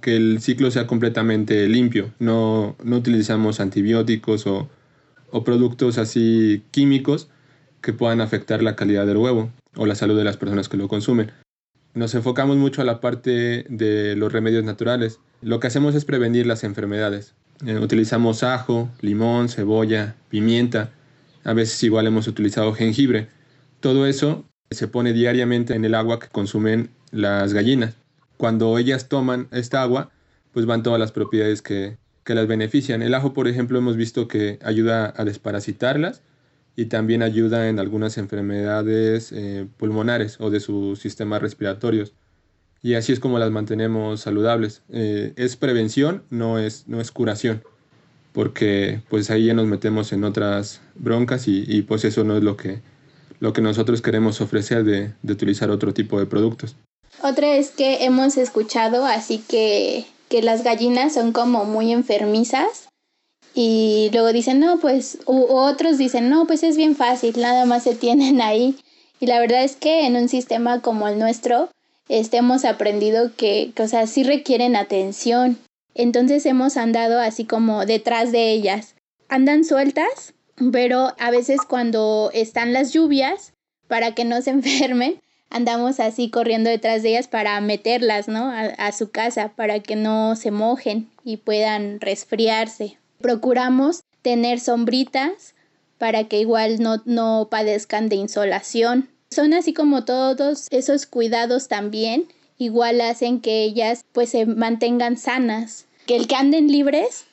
que 0.00 0.14
el 0.14 0.40
ciclo 0.40 0.70
sea 0.70 0.86
completamente 0.86 1.68
limpio. 1.68 2.12
No, 2.20 2.76
no 2.84 2.96
utilizamos 2.96 3.58
antibióticos 3.58 4.46
o, 4.46 4.70
o 5.32 5.42
productos 5.42 5.98
así 5.98 6.62
químicos 6.70 7.28
que 7.80 7.92
puedan 7.92 8.20
afectar 8.20 8.62
la 8.62 8.76
calidad 8.76 9.04
del 9.04 9.16
huevo 9.16 9.50
o 9.74 9.84
la 9.86 9.96
salud 9.96 10.16
de 10.16 10.22
las 10.22 10.36
personas 10.36 10.68
que 10.68 10.76
lo 10.76 10.86
consumen. 10.86 11.32
Nos 11.94 12.14
enfocamos 12.14 12.56
mucho 12.56 12.80
a 12.80 12.84
la 12.86 13.00
parte 13.00 13.66
de 13.68 14.16
los 14.16 14.32
remedios 14.32 14.64
naturales. 14.64 15.20
Lo 15.42 15.60
que 15.60 15.66
hacemos 15.66 15.94
es 15.94 16.06
prevenir 16.06 16.46
las 16.46 16.64
enfermedades. 16.64 17.34
Eh, 17.66 17.76
utilizamos 17.78 18.42
ajo, 18.42 18.88
limón, 19.02 19.50
cebolla, 19.50 20.16
pimienta. 20.30 20.90
A 21.44 21.52
veces 21.52 21.82
igual 21.82 22.06
hemos 22.06 22.26
utilizado 22.28 22.72
jengibre. 22.72 23.28
Todo 23.80 24.06
eso 24.06 24.46
se 24.70 24.88
pone 24.88 25.12
diariamente 25.12 25.74
en 25.74 25.84
el 25.84 25.94
agua 25.94 26.18
que 26.18 26.28
consumen 26.28 26.90
las 27.10 27.52
gallinas. 27.52 27.94
Cuando 28.38 28.78
ellas 28.78 29.08
toman 29.08 29.48
esta 29.50 29.82
agua, 29.82 30.10
pues 30.52 30.64
van 30.64 30.82
todas 30.82 30.98
las 30.98 31.12
propiedades 31.12 31.60
que, 31.60 31.98
que 32.24 32.34
las 32.34 32.46
benefician. 32.46 33.02
El 33.02 33.12
ajo, 33.12 33.34
por 33.34 33.48
ejemplo, 33.48 33.78
hemos 33.78 33.98
visto 33.98 34.28
que 34.28 34.58
ayuda 34.62 35.12
a 35.14 35.24
desparasitarlas 35.24 36.22
y 36.76 36.86
también 36.86 37.22
ayuda 37.22 37.68
en 37.68 37.78
algunas 37.78 38.18
enfermedades 38.18 39.32
eh, 39.32 39.66
pulmonares 39.76 40.40
o 40.40 40.50
de 40.50 40.60
sus 40.60 40.98
sistemas 40.98 41.42
respiratorios. 41.42 42.14
Y 42.82 42.94
así 42.94 43.12
es 43.12 43.20
como 43.20 43.38
las 43.38 43.50
mantenemos 43.50 44.20
saludables. 44.20 44.82
Eh, 44.90 45.32
es 45.36 45.56
prevención, 45.56 46.24
no 46.30 46.58
es, 46.58 46.88
no 46.88 47.00
es 47.00 47.12
curación, 47.12 47.62
porque 48.32 49.00
pues 49.08 49.30
ahí 49.30 49.46
ya 49.46 49.54
nos 49.54 49.66
metemos 49.66 50.12
en 50.12 50.24
otras 50.24 50.80
broncas 50.94 51.46
y, 51.46 51.82
pues 51.82 52.04
eso 52.04 52.24
no 52.24 52.36
es 52.36 52.42
lo 52.42 52.56
que, 52.56 52.80
lo 53.38 53.52
que 53.52 53.60
nosotros 53.60 54.02
queremos 54.02 54.40
ofrecer 54.40 54.84
de, 54.84 55.12
de 55.22 55.32
utilizar 55.32 55.70
otro 55.70 55.94
tipo 55.94 56.18
de 56.18 56.26
productos. 56.26 56.74
Otra 57.22 57.56
es 57.56 57.70
que 57.70 58.04
hemos 58.04 58.36
escuchado, 58.36 59.04
así 59.04 59.44
que 59.46 60.06
que 60.32 60.40
las 60.40 60.64
gallinas 60.64 61.12
son 61.12 61.32
como 61.32 61.66
muy 61.66 61.92
enfermizas 61.92 62.88
y 63.54 64.10
luego 64.12 64.32
dicen, 64.32 64.60
no, 64.60 64.78
pues, 64.78 65.18
u 65.26 65.44
otros 65.52 65.98
dicen, 65.98 66.30
no, 66.30 66.46
pues 66.46 66.62
es 66.62 66.76
bien 66.76 66.96
fácil, 66.96 67.40
nada 67.40 67.64
más 67.64 67.82
se 67.84 67.94
tienen 68.04 68.40
ahí. 68.40 68.76
Y 69.20 69.26
la 69.26 69.38
verdad 69.38 69.62
es 69.62 69.76
que 69.76 70.06
en 70.06 70.16
un 70.16 70.28
sistema 70.28 70.80
como 70.80 71.06
el 71.06 71.18
nuestro, 71.18 71.68
este, 72.08 72.38
hemos 72.38 72.64
aprendido 72.64 73.30
que, 73.36 73.72
que, 73.74 73.82
o 73.82 73.88
sea, 73.88 74.06
sí 74.06 74.24
requieren 74.24 74.74
atención. 74.74 75.58
Entonces 75.94 76.44
hemos 76.46 76.76
andado 76.76 77.20
así 77.20 77.44
como 77.44 77.86
detrás 77.86 78.32
de 78.32 78.50
ellas. 78.50 78.94
Andan 79.28 79.64
sueltas, 79.64 80.34
pero 80.72 81.12
a 81.18 81.30
veces 81.30 81.60
cuando 81.68 82.30
están 82.34 82.72
las 82.72 82.92
lluvias, 82.92 83.52
para 83.88 84.14
que 84.14 84.24
no 84.24 84.40
se 84.40 84.50
enfermen, 84.58 85.20
andamos 85.50 86.00
así 86.00 86.30
corriendo 86.30 86.70
detrás 86.70 87.02
de 87.02 87.10
ellas 87.10 87.28
para 87.28 87.60
meterlas, 87.60 88.26
¿no? 88.26 88.50
A, 88.50 88.92
su 88.92 89.10
casa, 89.10 89.52
para 89.54 89.80
que 89.80 89.96
no 89.96 90.34
se 90.34 90.50
mojen 90.50 91.10
y 91.24 91.36
puedan 91.36 92.00
resfriarse. 92.00 92.96
Procuramos 93.22 94.02
tener 94.22 94.60
sombritas 94.60 95.54
para 95.98 96.24
que 96.24 96.40
igual 96.40 96.80
no, 96.80 97.02
no 97.04 97.48
padezcan 97.50 98.08
de 98.08 98.16
insolación. 98.16 99.08
Son 99.30 99.54
así 99.54 99.72
como 99.72 100.04
todos 100.04 100.66
esos 100.70 101.06
cuidados 101.06 101.68
también, 101.68 102.26
igual 102.58 103.00
hacen 103.00 103.40
que 103.40 103.62
ellas 103.62 104.04
pues 104.12 104.30
se 104.30 104.46
mantengan 104.46 105.16
sanas. 105.16 105.86
Que 106.06 106.16
el 106.16 106.26
que 106.26 106.34
anden 106.34 106.70
libres 106.70 107.24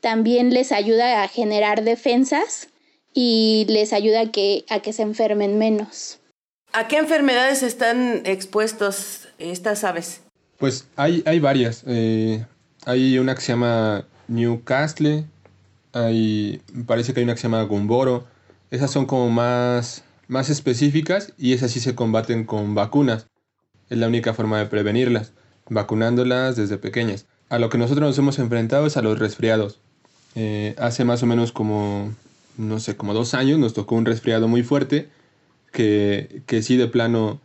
también 0.00 0.52
les 0.52 0.72
ayuda 0.72 1.22
a 1.22 1.28
generar 1.28 1.84
defensas 1.84 2.68
y 3.14 3.64
les 3.68 3.92
ayuda 3.92 4.30
que, 4.30 4.64
a 4.68 4.80
que 4.80 4.92
se 4.92 5.02
enfermen 5.02 5.58
menos. 5.58 6.18
¿A 6.72 6.88
qué 6.88 6.98
enfermedades 6.98 7.62
están 7.62 8.22
expuestos 8.26 9.28
estas 9.38 9.84
aves? 9.84 10.20
Pues 10.58 10.86
hay, 10.96 11.22
hay 11.26 11.40
varias. 11.40 11.82
Eh, 11.86 12.44
hay 12.84 13.18
una 13.18 13.34
que 13.34 13.40
se 13.40 13.52
llama 13.52 14.06
Newcastle, 14.28 15.24
hay, 15.96 16.60
parece 16.86 17.12
que 17.12 17.20
hay 17.20 17.24
una 17.24 17.34
que 17.34 17.40
se 17.40 17.48
llama 17.48 17.62
Gumboro. 17.62 18.26
Esas 18.70 18.90
son 18.90 19.06
como 19.06 19.30
más, 19.30 20.04
más 20.28 20.50
específicas 20.50 21.32
y 21.38 21.52
esas 21.52 21.70
sí 21.70 21.80
se 21.80 21.94
combaten 21.94 22.44
con 22.44 22.74
vacunas. 22.74 23.28
Es 23.88 23.98
la 23.98 24.08
única 24.08 24.34
forma 24.34 24.58
de 24.58 24.66
prevenirlas, 24.66 25.32
vacunándolas 25.68 26.56
desde 26.56 26.78
pequeñas. 26.78 27.26
A 27.48 27.58
lo 27.58 27.70
que 27.70 27.78
nosotros 27.78 28.08
nos 28.08 28.18
hemos 28.18 28.38
enfrentado 28.38 28.86
es 28.86 28.96
a 28.96 29.02
los 29.02 29.18
resfriados. 29.18 29.80
Eh, 30.34 30.74
hace 30.78 31.04
más 31.04 31.22
o 31.22 31.26
menos 31.26 31.52
como, 31.52 32.12
no 32.58 32.78
sé, 32.78 32.96
como 32.96 33.14
dos 33.14 33.32
años 33.34 33.58
nos 33.58 33.72
tocó 33.72 33.94
un 33.94 34.04
resfriado 34.04 34.48
muy 34.48 34.62
fuerte 34.62 35.08
que, 35.72 36.42
que 36.46 36.62
sí 36.62 36.76
de 36.76 36.88
plano 36.88 37.40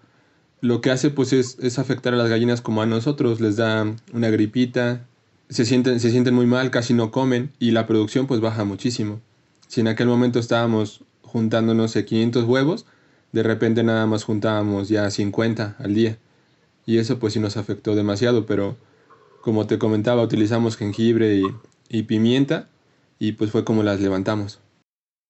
lo 0.60 0.82
que 0.82 0.92
hace 0.92 1.10
pues 1.10 1.34
es, 1.34 1.58
es, 1.60 1.80
afectar 1.80 2.14
a 2.14 2.18
las 2.18 2.30
gallinas 2.30 2.62
como 2.62 2.82
a 2.82 2.86
nosotros, 2.86 3.42
les 3.42 3.56
da 3.56 3.96
una 4.14 4.30
gripita, 4.30 5.08
se 5.52 5.66
sienten, 5.66 6.00
se 6.00 6.12
sienten 6.12 6.34
muy 6.34 6.46
mal, 6.46 6.72
casi 6.72 6.94
no 6.94 7.12
comen 7.12 7.52
y 7.60 7.72
la 7.72 7.86
producción 7.86 8.26
pues 8.26 8.40
baja 8.40 8.64
muchísimo. 8.64 9.20
Si 9.68 9.82
en 9.82 9.90
aquel 9.90 10.08
momento 10.08 10.40
estábamos 10.40 11.04
juntando, 11.24 11.74
no 11.74 11.88
sé, 11.88 12.06
500 12.06 12.46
huevos, 12.46 12.86
de 13.34 13.44
repente 13.44 13.84
nada 13.84 14.06
más 14.06 14.24
juntábamos 14.24 14.88
ya 14.90 15.10
50 15.10 15.76
al 15.78 15.94
día. 15.94 16.18
Y 16.86 16.98
eso 16.98 17.20
pues 17.20 17.34
sí 17.34 17.40
nos 17.40 17.58
afectó 17.58 17.96
demasiado, 17.96 18.46
pero 18.46 18.78
como 19.42 19.68
te 19.68 19.78
comentaba, 19.78 20.24
utilizamos 20.24 20.78
jengibre 20.78 21.36
y, 21.36 21.44
y 21.90 22.04
pimienta 22.04 22.70
y 23.20 23.34
pues 23.34 23.52
fue 23.52 23.66
como 23.66 23.84
las 23.84 24.00
levantamos. 24.00 24.60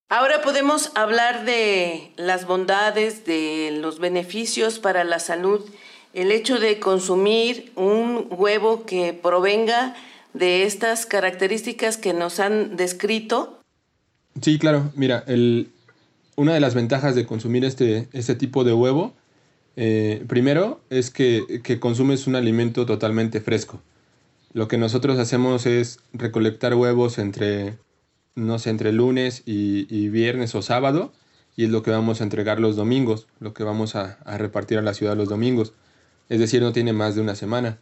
Ahora 0.09 0.41
podemos 0.41 0.91
hablar 0.95 1.45
de 1.45 2.11
las 2.17 2.45
bondades, 2.45 3.25
de 3.25 3.77
los 3.81 3.99
beneficios 3.99 4.77
para 4.77 5.03
la 5.03 5.19
salud, 5.19 5.61
el 6.13 6.31
hecho 6.31 6.59
de 6.59 6.79
consumir 6.79 7.71
un 7.75 8.27
huevo 8.29 8.85
que 8.85 9.13
provenga 9.13 9.95
de 10.33 10.63
estas 10.63 11.05
características 11.05 11.97
que 11.97 12.13
nos 12.13 12.39
han 12.39 12.75
descrito. 12.77 13.59
Sí, 14.41 14.59
claro, 14.59 14.91
mira, 14.95 15.23
el, 15.27 15.71
una 16.35 16.53
de 16.53 16.59
las 16.59 16.73
ventajas 16.73 17.15
de 17.15 17.25
consumir 17.25 17.65
este, 17.65 18.07
este 18.13 18.35
tipo 18.35 18.63
de 18.63 18.73
huevo, 18.73 19.13
eh, 19.75 20.23
primero 20.27 20.81
es 20.89 21.11
que, 21.11 21.61
que 21.63 21.79
consumes 21.79 22.27
un 22.27 22.35
alimento 22.35 22.85
totalmente 22.85 23.41
fresco. 23.41 23.81
Lo 24.53 24.67
que 24.67 24.77
nosotros 24.77 25.17
hacemos 25.19 25.65
es 25.65 26.00
recolectar 26.13 26.75
huevos 26.75 27.17
entre 27.17 27.77
no 28.35 28.59
sé, 28.59 28.69
entre 28.69 28.91
lunes 28.91 29.43
y, 29.45 30.09
viernes 30.09 30.55
o 30.55 30.61
sábado, 30.61 31.11
y 31.55 31.65
es 31.65 31.69
lo 31.69 31.83
que 31.83 31.91
vamos 31.91 32.21
a 32.21 32.23
entregar 32.23 32.59
los 32.59 32.75
domingos, 32.75 33.27
lo 33.39 33.53
que 33.53 33.63
vamos 33.63 33.95
a, 33.95 34.17
repartir 34.38 34.77
a 34.77 34.81
la 34.81 34.93
ciudad 34.93 35.17
los 35.17 35.29
domingos. 35.29 35.73
Es 36.29 36.39
decir, 36.39 36.61
no 36.61 36.71
tiene 36.71 36.93
más 36.93 37.15
de 37.15 37.21
una 37.21 37.35
semana. 37.35 37.79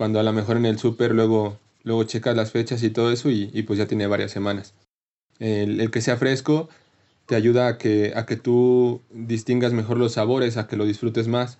Cuando 0.00 0.18
a 0.18 0.22
lo 0.22 0.32
mejor 0.32 0.56
en 0.56 0.64
el 0.64 0.78
súper 0.78 1.14
luego, 1.14 1.58
luego 1.82 2.04
checas 2.04 2.34
las 2.34 2.52
fechas 2.52 2.82
y 2.82 2.88
todo 2.88 3.12
eso 3.12 3.28
y, 3.28 3.48
pues 3.66 3.78
ya 3.78 3.84
tiene 3.84 4.06
varias 4.06 4.30
semanas. 4.30 4.72
El, 5.38 5.90
que 5.90 6.00
sea 6.00 6.16
fresco 6.16 6.70
te 7.26 7.34
ayuda 7.34 7.68
a 7.68 7.76
que, 7.76 8.14
a 8.16 8.24
que 8.24 8.36
tú 8.36 9.02
distingas 9.10 9.74
mejor 9.74 9.98
los 9.98 10.12
sabores, 10.12 10.56
a 10.56 10.68
que 10.68 10.78
lo 10.78 10.86
disfrutes 10.86 11.28
más. 11.28 11.58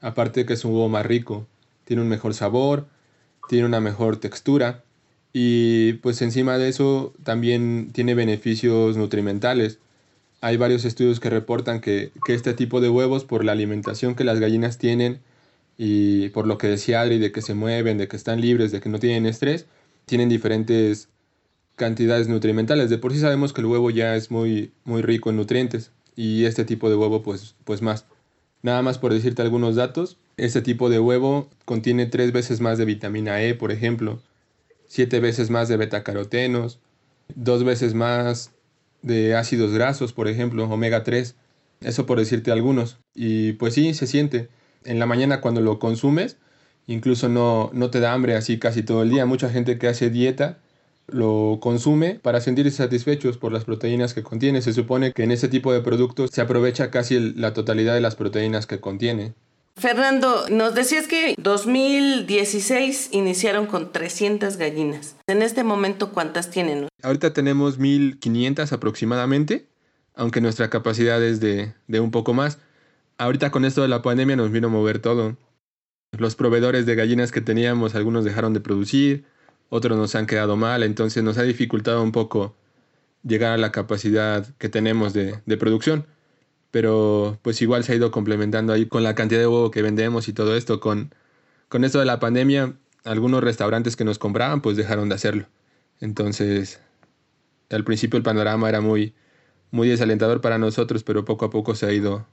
Aparte 0.00 0.46
que 0.46 0.52
es 0.52 0.64
un 0.64 0.70
huevo 0.70 0.88
más 0.88 1.04
rico, 1.04 1.48
tiene 1.84 2.02
un 2.02 2.08
mejor 2.08 2.32
sabor, 2.32 2.86
tiene 3.48 3.66
una 3.66 3.80
mejor 3.80 4.18
textura 4.18 4.84
y 5.32 5.94
pues 5.94 6.22
encima 6.22 6.58
de 6.58 6.68
eso 6.68 7.12
también 7.24 7.90
tiene 7.92 8.14
beneficios 8.14 8.96
nutrimentales. 8.96 9.80
Hay 10.40 10.56
varios 10.56 10.84
estudios 10.84 11.18
que 11.18 11.28
reportan 11.28 11.80
que, 11.80 12.12
este 12.28 12.54
tipo 12.54 12.80
de 12.80 12.88
huevos, 12.88 13.24
por 13.24 13.44
la 13.44 13.50
alimentación 13.50 14.14
que 14.14 14.22
las 14.22 14.38
gallinas 14.38 14.78
tienen 14.78 15.18
y 15.82 16.28
por 16.28 16.46
lo 16.46 16.58
que 16.58 16.66
decía 16.66 17.00
Adri, 17.00 17.18
de 17.18 17.32
que 17.32 17.40
se 17.40 17.54
mueven, 17.54 17.96
de 17.96 18.06
que 18.06 18.14
están 18.14 18.42
libres, 18.42 18.70
de 18.70 18.80
que 18.80 18.90
no 18.90 18.98
tienen 18.98 19.24
estrés, 19.24 19.64
tienen 20.04 20.28
diferentes 20.28 21.08
cantidades 21.74 22.28
nutrimentales. 22.28 22.90
De 22.90 22.98
por 22.98 23.14
sí 23.14 23.18
sabemos 23.18 23.54
que 23.54 23.62
el 23.62 23.66
huevo 23.66 23.88
ya 23.88 24.14
es 24.14 24.30
muy, 24.30 24.74
muy 24.84 25.00
rico 25.00 25.30
en 25.30 25.36
nutrientes 25.36 25.90
y 26.14 26.44
este 26.44 26.66
tipo 26.66 26.90
de 26.90 26.96
huevo 26.96 27.22
pues, 27.22 27.54
pues 27.64 27.80
más. 27.80 28.04
Nada 28.60 28.82
más 28.82 28.98
por 28.98 29.14
decirte 29.14 29.40
algunos 29.40 29.74
datos, 29.74 30.18
este 30.36 30.60
tipo 30.60 30.90
de 30.90 31.00
huevo 31.00 31.48
contiene 31.64 32.04
tres 32.04 32.30
veces 32.30 32.60
más 32.60 32.76
de 32.76 32.84
vitamina 32.84 33.42
E, 33.42 33.54
por 33.54 33.72
ejemplo, 33.72 34.20
siete 34.86 35.18
veces 35.18 35.48
más 35.48 35.68
de 35.68 35.78
betacarotenos, 35.78 36.78
dos 37.34 37.64
veces 37.64 37.94
más 37.94 38.52
de 39.00 39.34
ácidos 39.34 39.72
grasos, 39.72 40.12
por 40.12 40.28
ejemplo, 40.28 40.68
omega 40.68 41.04
3. 41.04 41.36
Eso 41.80 42.04
por 42.04 42.18
decirte 42.18 42.52
algunos. 42.52 42.98
Y 43.14 43.54
pues 43.54 43.72
sí, 43.72 43.94
se 43.94 44.06
siente. 44.06 44.50
En 44.84 44.98
la 44.98 45.06
mañana 45.06 45.40
cuando 45.40 45.60
lo 45.60 45.78
consumes, 45.78 46.36
incluso 46.86 47.28
no, 47.28 47.70
no 47.72 47.90
te 47.90 48.00
da 48.00 48.12
hambre 48.12 48.34
así 48.34 48.58
casi 48.58 48.82
todo 48.82 49.02
el 49.02 49.10
día. 49.10 49.26
Mucha 49.26 49.50
gente 49.50 49.78
que 49.78 49.88
hace 49.88 50.10
dieta 50.10 50.58
lo 51.12 51.58
consume 51.60 52.14
para 52.16 52.40
sentirse 52.40 52.76
satisfechos 52.76 53.36
por 53.38 53.52
las 53.52 53.64
proteínas 53.64 54.14
que 54.14 54.22
contiene. 54.22 54.62
Se 54.62 54.72
supone 54.72 55.12
que 55.12 55.24
en 55.24 55.32
ese 55.32 55.48
tipo 55.48 55.72
de 55.72 55.80
productos 55.80 56.30
se 56.32 56.40
aprovecha 56.40 56.90
casi 56.90 57.34
la 57.34 57.52
totalidad 57.52 57.94
de 57.94 58.00
las 58.00 58.16
proteínas 58.16 58.66
que 58.66 58.80
contiene. 58.80 59.34
Fernando, 59.76 60.46
nos 60.50 60.74
decías 60.74 61.06
que 61.06 61.34
2016 61.38 63.10
iniciaron 63.12 63.66
con 63.66 63.92
300 63.92 64.56
gallinas. 64.56 65.16
En 65.26 65.42
este 65.42 65.64
momento, 65.64 66.10
¿cuántas 66.12 66.50
tienen? 66.50 66.88
Ahorita 67.02 67.32
tenemos 67.32 67.78
1500 67.78 68.72
aproximadamente, 68.72 69.66
aunque 70.14 70.40
nuestra 70.40 70.68
capacidad 70.68 71.22
es 71.22 71.40
de, 71.40 71.72
de 71.86 72.00
un 72.00 72.10
poco 72.10 72.34
más. 72.34 72.58
Ahorita 73.20 73.50
con 73.50 73.66
esto 73.66 73.82
de 73.82 73.88
la 73.88 74.00
pandemia 74.00 74.34
nos 74.34 74.50
vino 74.50 74.68
a 74.68 74.70
mover 74.70 74.98
todo. 74.98 75.36
Los 76.16 76.36
proveedores 76.36 76.86
de 76.86 76.94
gallinas 76.94 77.32
que 77.32 77.42
teníamos, 77.42 77.94
algunos 77.94 78.24
dejaron 78.24 78.54
de 78.54 78.60
producir, 78.60 79.26
otros 79.68 79.98
nos 79.98 80.14
han 80.14 80.26
quedado 80.26 80.56
mal, 80.56 80.82
entonces 80.82 81.22
nos 81.22 81.36
ha 81.36 81.42
dificultado 81.42 82.02
un 82.02 82.12
poco 82.12 82.56
llegar 83.22 83.52
a 83.52 83.58
la 83.58 83.72
capacidad 83.72 84.46
que 84.56 84.70
tenemos 84.70 85.12
de, 85.12 85.42
producción 85.58 86.06
pero 86.70 87.38
pues 87.42 87.60
igual 87.60 87.84
se 87.84 87.92
ha 87.92 87.96
ido 87.96 88.10
complementando 88.10 88.72
ahí 88.72 88.86
con 88.86 89.02
la 89.02 89.14
cantidad 89.14 89.40
de 89.40 89.46
huevo 89.46 89.70
que 89.70 89.82
vendemos 89.82 90.26
y 90.28 90.32
todo 90.32 90.56
esto. 90.56 90.80
Con, 90.80 91.14
con 91.68 91.84
esto 91.84 91.98
de 91.98 92.06
la 92.06 92.20
pandemia, 92.20 92.72
algunos 93.04 93.44
restaurantes 93.44 93.96
que 93.96 94.04
nos 94.04 94.18
compraban 94.18 94.62
pues 94.62 94.78
dejaron 94.78 95.10
de 95.10 95.16
hacerlo. 95.16 95.46
Entonces, 96.00 96.80
al 97.68 97.84
principio 97.84 98.16
el 98.16 98.22
panorama 98.22 98.70
era 98.70 98.80
muy, 98.80 99.14
muy 99.70 99.88
desalentador 99.90 100.40
para 100.40 100.56
nosotros, 100.56 101.04
pero 101.04 101.26
poco 101.26 101.44
a 101.44 101.50
poco 101.50 101.74
se 101.74 101.84
ha 101.84 101.92
ido, 101.92 102.26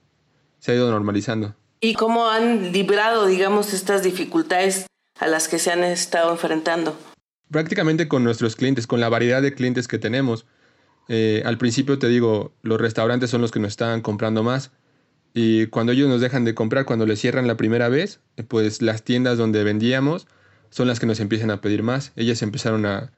se 0.60 0.72
ha 0.72 0.76
ido 0.76 0.89
normalizando. 0.89 1.56
¿Y 1.80 1.93
cómo 1.93 2.30
han 2.30 2.72
librado, 2.72 3.28
digamos, 3.28 3.74
estas 3.74 4.04
dificultades 4.04 4.88
a 5.20 5.28
las 5.28 5.48
que 5.48 5.60
se 5.60 5.72
han 5.72 5.84
estado 5.84 6.32
enfrentando? 6.32 6.98
Prácticamente 7.52 8.08
con 8.08 8.24
nuestros 8.24 8.56
clientes, 8.56 8.88
con 8.88 9.00
la 9.00 9.10
variedad 9.10 9.41
de 9.41 9.54
clientes 9.54 9.88
que 9.88 10.00
tenemos. 10.00 10.46
Eh, 11.08 11.43
al 11.46 11.58
principio 11.58 12.00
te 12.00 12.08
digo, 12.08 12.54
los 12.62 12.82
restaurantes 12.82 13.30
son 13.30 13.41
los 13.41 13.52
que 13.52 13.60
nos 13.60 13.70
están 13.70 14.02
comprando 14.02 14.43
más. 14.43 14.72
Y 15.34 15.67
cuando 15.67 15.91
ellos 15.91 16.10
nos 16.10 16.20
dejan 16.20 16.46
de 16.46 16.56
comprar, 16.56 16.86
cuando 16.86 17.06
les 17.06 17.20
cierran 17.20 17.48
la 17.48 17.58
primera 17.58 17.89
vez, 17.89 18.22
eh, 18.38 18.43
pues 18.43 18.82
las 18.82 19.04
tiendas 19.04 19.38
donde 19.38 19.63
vendíamos 19.63 20.28
son 20.72 20.88
las 20.88 21.00
que 21.00 21.06
nos 21.06 21.20
empiezan 21.20 21.52
a 21.52 21.62
pedir 21.62 21.84
más. 21.84 22.12
Ellas 22.15 22.41
empezaron 22.41 22.86
a, 22.86 23.13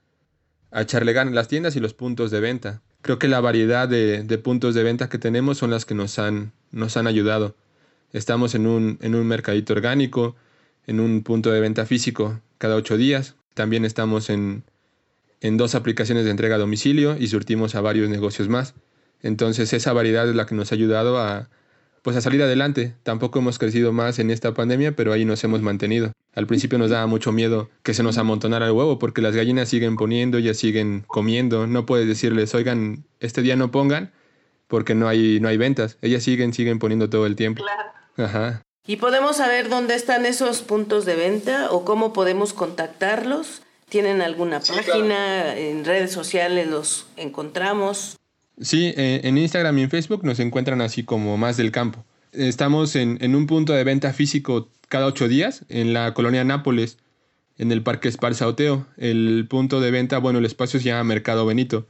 a 0.72 0.82
echarle 0.82 1.14
ganas 1.14 1.34
las 1.34 1.48
tiendas 1.48 1.76
y 1.76 1.80
los 1.80 1.94
puntos 1.94 2.30
de 2.30 2.42
venta. 2.42 2.82
Creo 3.02 3.20
que 3.20 3.28
la 3.28 3.40
variedad 3.40 3.88
de, 3.88 4.24
de, 4.24 4.38
puntos 4.38 4.76
de 4.76 4.84
venta 4.84 5.10
que 5.10 5.18
tenemos 5.18 5.58
son 5.58 5.72
las 5.72 5.86
que 5.86 5.96
nos 5.96 6.20
han, 6.20 6.52
nos 6.72 6.98
han 6.98 7.08
ayudado. 7.08 7.56
Estamos 8.12 8.56
en 8.56 8.68
un, 8.68 8.98
en 9.02 9.16
un 9.16 9.26
mercadito 9.28 9.74
orgánico, 9.74 10.36
en 10.88 11.00
un 11.00 11.24
punto 11.24 11.52
de 11.52 11.62
venta 11.62 11.86
físico 11.86 12.42
cada 12.58 12.76
ocho 12.76 12.98
días. 12.98 13.36
También 13.54 13.86
estamos 13.86 14.30
en, 14.30 14.64
en 15.42 15.58
dos 15.58 15.76
aplicaciones 15.76 16.26
de 16.26 16.32
entrega 16.32 16.56
a 16.56 16.60
domicilio 16.60 17.16
y 17.18 17.28
surtimos 17.28 17.76
a 17.76 17.82
varios 17.82 18.10
negocios 18.10 18.50
más. 18.50 18.74
Entonces 19.22 19.72
esa 19.74 19.94
variedad 19.94 20.28
es 20.28 20.36
la 20.36 20.46
que 20.46 20.56
nos 20.56 20.72
ha 20.72 20.76
ayudado 20.76 21.20
a, 21.20 21.50
pues 22.02 22.16
a 22.18 22.22
salir 22.22 22.42
adelante. 22.42 22.96
Tampoco 23.04 23.40
hemos 23.40 23.60
crecido 23.60 23.92
más 23.94 24.20
en 24.20 24.32
esta 24.32 24.54
pandemia, 24.54 24.96
pero 24.96 25.14
ahí 25.14 25.26
nos 25.26 25.44
hemos 25.44 25.62
mantenido. 25.62 26.12
Al 26.36 26.48
principio 26.48 26.78
nos 26.78 26.90
daba 26.90 27.08
mucho 27.08 27.32
miedo 27.32 27.70
que 27.84 27.94
se 27.94 28.04
nos 28.04 28.18
amontonara 28.18 28.68
el 28.68 28.72
huevo 28.72 29.00
porque 29.00 29.22
las 29.22 29.36
gallinas 29.36 29.70
siguen 29.70 29.96
poniendo, 29.96 30.38
ellas 30.38 30.58
siguen 30.58 31.04
comiendo. 31.08 31.68
No 31.68 31.86
puedes 31.86 32.08
decirles, 32.08 32.54
oigan, 32.56 33.04
este 33.20 33.42
día 33.42 33.56
no 33.56 33.72
pongan 33.72 34.12
porque 34.68 34.96
no 34.96 35.08
hay, 35.08 35.40
no 35.40 35.48
hay 35.48 35.58
ventas. 35.58 35.98
Ellas 36.02 36.24
siguen, 36.24 36.54
siguen 36.54 36.80
poniendo 36.80 37.10
todo 37.10 37.26
el 37.26 37.36
tiempo. 37.36 37.64
Claro. 37.64 37.92
Ajá. 38.18 38.62
¿Y 38.86 38.98
podemos 38.98 39.38
saber 39.38 39.70
dónde 39.70 39.96
están 39.96 40.26
esos 40.26 40.62
puntos 40.62 41.06
de 41.06 41.16
venta 41.16 41.72
o 41.72 41.86
cómo 41.86 42.14
podemos 42.14 42.54
contactarlos? 42.54 43.62
¿Tienen 43.90 44.22
alguna 44.22 44.60
página? 44.60 45.58
¿En 45.58 45.84
redes 45.84 46.12
sociales 46.12 46.68
los 46.68 47.08
encontramos? 47.18 48.19
Sí, 48.62 48.94
eh, 48.98 49.22
en 49.24 49.38
Instagram 49.38 49.78
y 49.78 49.84
en 49.84 49.90
Facebook 49.90 50.24
nos 50.26 50.40
encuentran 50.40 50.82
así 50.82 51.04
como 51.04 51.38
más 51.38 51.56
del 51.56 51.72
campo. 51.72 52.04
Estamos 52.34 52.96
en, 52.96 53.36
un 53.36 53.48
punto 53.48 53.74
de 53.74 53.84
venta 53.84 54.12
físico 54.14 54.70
cada 54.90 55.06
ocho 55.06 55.28
días 55.28 55.66
en 55.70 55.94
la 55.94 56.14
colonia 56.14 56.44
Nápoles, 56.44 56.98
en 57.58 57.72
el 57.72 57.82
Parque 57.82 58.10
Esparza 58.10 58.48
Oteo. 58.48 58.86
El 58.98 59.48
punto 59.50 59.80
de 59.80 59.92
venta, 59.92 60.18
bueno, 60.18 60.40
el 60.40 60.46
espacio 60.46 60.80
se 60.80 60.88
llama 60.88 61.06
Mercado 61.06 61.46
Benito. 61.46 61.88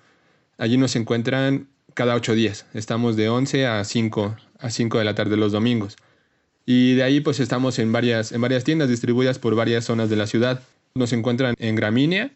Allí 0.57 0.77
nos 0.77 0.95
encuentran 0.95 1.67
cada 1.95 2.15
ocho 2.15 2.35
días. 2.35 2.65
Estamos 2.73 3.15
de 3.15 3.29
11 3.29 3.65
a 3.65 3.83
5, 3.83 4.35
a 4.59 4.69
5 4.69 4.99
de 4.99 5.03
la 5.03 5.15
tarde 5.15 5.37
los 5.37 5.51
domingos. 5.51 5.97
Y 6.65 6.93
de 6.93 7.03
ahí 7.03 7.19
pues 7.19 7.39
estamos 7.39 7.79
en 7.79 7.91
varias, 7.91 8.31
en 8.31 8.41
varias 8.41 8.63
tiendas 8.63 8.89
distribuidas 8.89 9.39
por 9.39 9.55
varias 9.55 9.85
zonas 9.85 10.09
de 10.09 10.15
la 10.17 10.27
ciudad. 10.27 10.61
Nos 10.93 11.13
encuentran 11.13 11.55
en 11.57 11.75
Gramínea, 11.75 12.31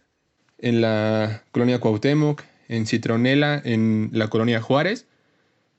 en 0.58 0.82
la 0.82 1.44
colonia 1.52 1.80
Cuauhtémoc, 1.80 2.42
en 2.68 2.86
Citronela, 2.86 3.62
en 3.64 4.10
la 4.14 4.30
colonia 4.30 4.62
Juárez 4.62 5.08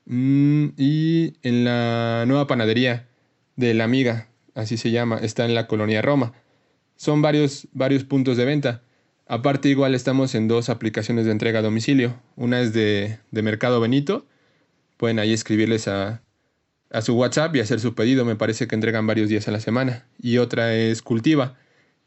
mm, 0.05 0.67
y 0.77 1.33
en 1.41 1.65
la 1.65 2.25
nueva 2.27 2.47
panadería 2.47 3.07
de 3.55 3.73
la 3.73 3.83
amiga, 3.83 4.27
así 4.53 4.77
se 4.77 4.91
llama, 4.91 5.17
está 5.17 5.45
en 5.45 5.55
la 5.55 5.67
colonia 5.67 6.01
Roma. 6.01 6.33
Son 6.95 7.21
varios, 7.21 7.67
varios 7.73 8.03
puntos 8.03 8.37
de 8.37 8.45
venta. 8.45 8.81
Aparte 9.27 9.69
igual 9.69 9.95
estamos 9.95 10.35
en 10.35 10.47
dos 10.47 10.69
aplicaciones 10.69 11.25
de 11.25 11.31
entrega 11.31 11.59
a 11.59 11.63
domicilio. 11.63 12.19
Una 12.35 12.61
es 12.61 12.73
de, 12.73 13.19
de 13.31 13.41
Mercado 13.41 13.81
Benito. 13.81 14.25
Pueden 14.97 15.19
ahí 15.19 15.33
escribirles 15.33 15.87
a, 15.87 16.21
a 16.91 17.01
su 17.01 17.15
WhatsApp 17.15 17.55
y 17.55 17.59
hacer 17.59 17.79
su 17.79 17.95
pedido. 17.95 18.23
Me 18.23 18.35
parece 18.35 18.67
que 18.67 18.75
entregan 18.75 19.07
varios 19.07 19.27
días 19.27 19.47
a 19.47 19.51
la 19.51 19.59
semana. 19.59 20.05
Y 20.21 20.37
otra 20.37 20.73
es 20.73 21.01
Cultiva. 21.01 21.57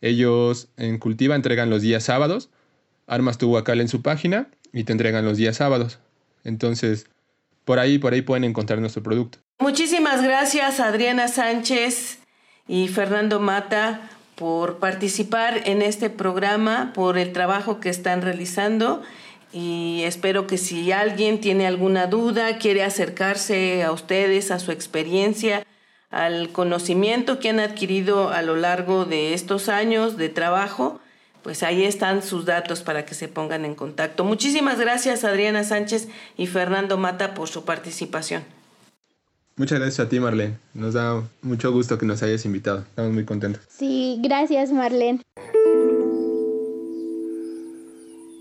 Ellos 0.01 0.69
en 0.77 0.99
Cultiva 0.99 1.35
entregan 1.35 1.71
los 1.71 1.83
días 1.83 2.05
sábados. 2.05 2.51
Armas 3.07 3.37
tu 3.37 3.49
guacal 3.49 3.81
en 3.81 3.89
su 3.89 4.01
página 4.01 4.49
y 4.73 4.85
te 4.85 4.93
entregan 4.93 5.25
los 5.25 5.37
días 5.37 5.57
sábados. 5.57 5.99
Entonces, 6.45 7.07
por 7.65 7.79
ahí, 7.79 7.99
por 7.99 8.13
ahí 8.13 8.23
pueden 8.23 8.45
encontrar 8.45 8.81
nuestro 8.81 9.03
producto. 9.03 9.39
Muchísimas 9.59 10.23
gracias 10.23 10.81
Adriana 10.81 11.29
Sánchez 11.29 12.21
y 12.67 12.89
Fernando 12.89 13.41
Mata 13.41 14.11
por 14.37 14.79
participar 14.79 15.63
en 15.65 15.83
este 15.83 16.11
programa, 16.11 16.93
por 16.95 17.19
el 17.19 17.33
trabajo 17.33 17.81
que 17.81 17.89
están 17.89 18.23
realizando 18.23 19.03
y 19.53 20.03
espero 20.05 20.47
que 20.47 20.59
si 20.59 20.93
alguien 20.93 21.41
tiene 21.41 21.67
alguna 21.67 22.07
duda, 22.07 22.59
quiere 22.59 22.83
acercarse 22.83 23.83
a 23.83 23.93
ustedes, 23.93 24.51
a 24.51 24.59
su 24.59 24.73
experiencia, 24.73 25.67
al 26.11 26.51
conocimiento 26.51 27.39
que 27.39 27.51
han 27.51 27.61
adquirido 27.61 28.29
a 28.31 28.43
lo 28.43 28.57
largo 28.57 29.05
de 29.05 29.35
estos 29.35 29.69
años 29.69 30.17
de 30.17 30.29
trabajo, 30.29 31.01
pues 31.49 31.63
ahí 31.63 31.85
están 31.85 32.23
sus 32.23 32.45
datos 32.45 32.83
para 32.83 33.07
que 33.07 33.15
se 33.15 33.27
pongan 33.27 33.65
en 33.65 33.75
contacto. 33.75 34.23
Muchísimas 34.23 34.79
gracias 34.79 35.25
Adriana 35.25 35.65
Sánchez 35.65 36.07
y 36.37 36.47
Fernando 36.47 36.99
Mata 36.99 37.33
por 37.33 37.49
su 37.49 37.65
participación. 37.65 38.43
Muchas 39.57 39.79
gracias 39.79 40.07
a 40.07 40.11
ti, 40.11 40.21
Marlene. 40.21 40.59
Nos 40.75 40.93
da 40.93 41.23
mucho 41.41 41.73
gusto 41.73 41.97
que 41.97 42.05
nos 42.05 42.23
hayas 42.23 42.45
invitado. 42.45 42.81
Estamos 42.81 43.13
muy 43.13 43.25
contentos. 43.25 43.63
Sí, 43.67 44.21
gracias, 44.23 44.73
Marlene. 44.73 45.23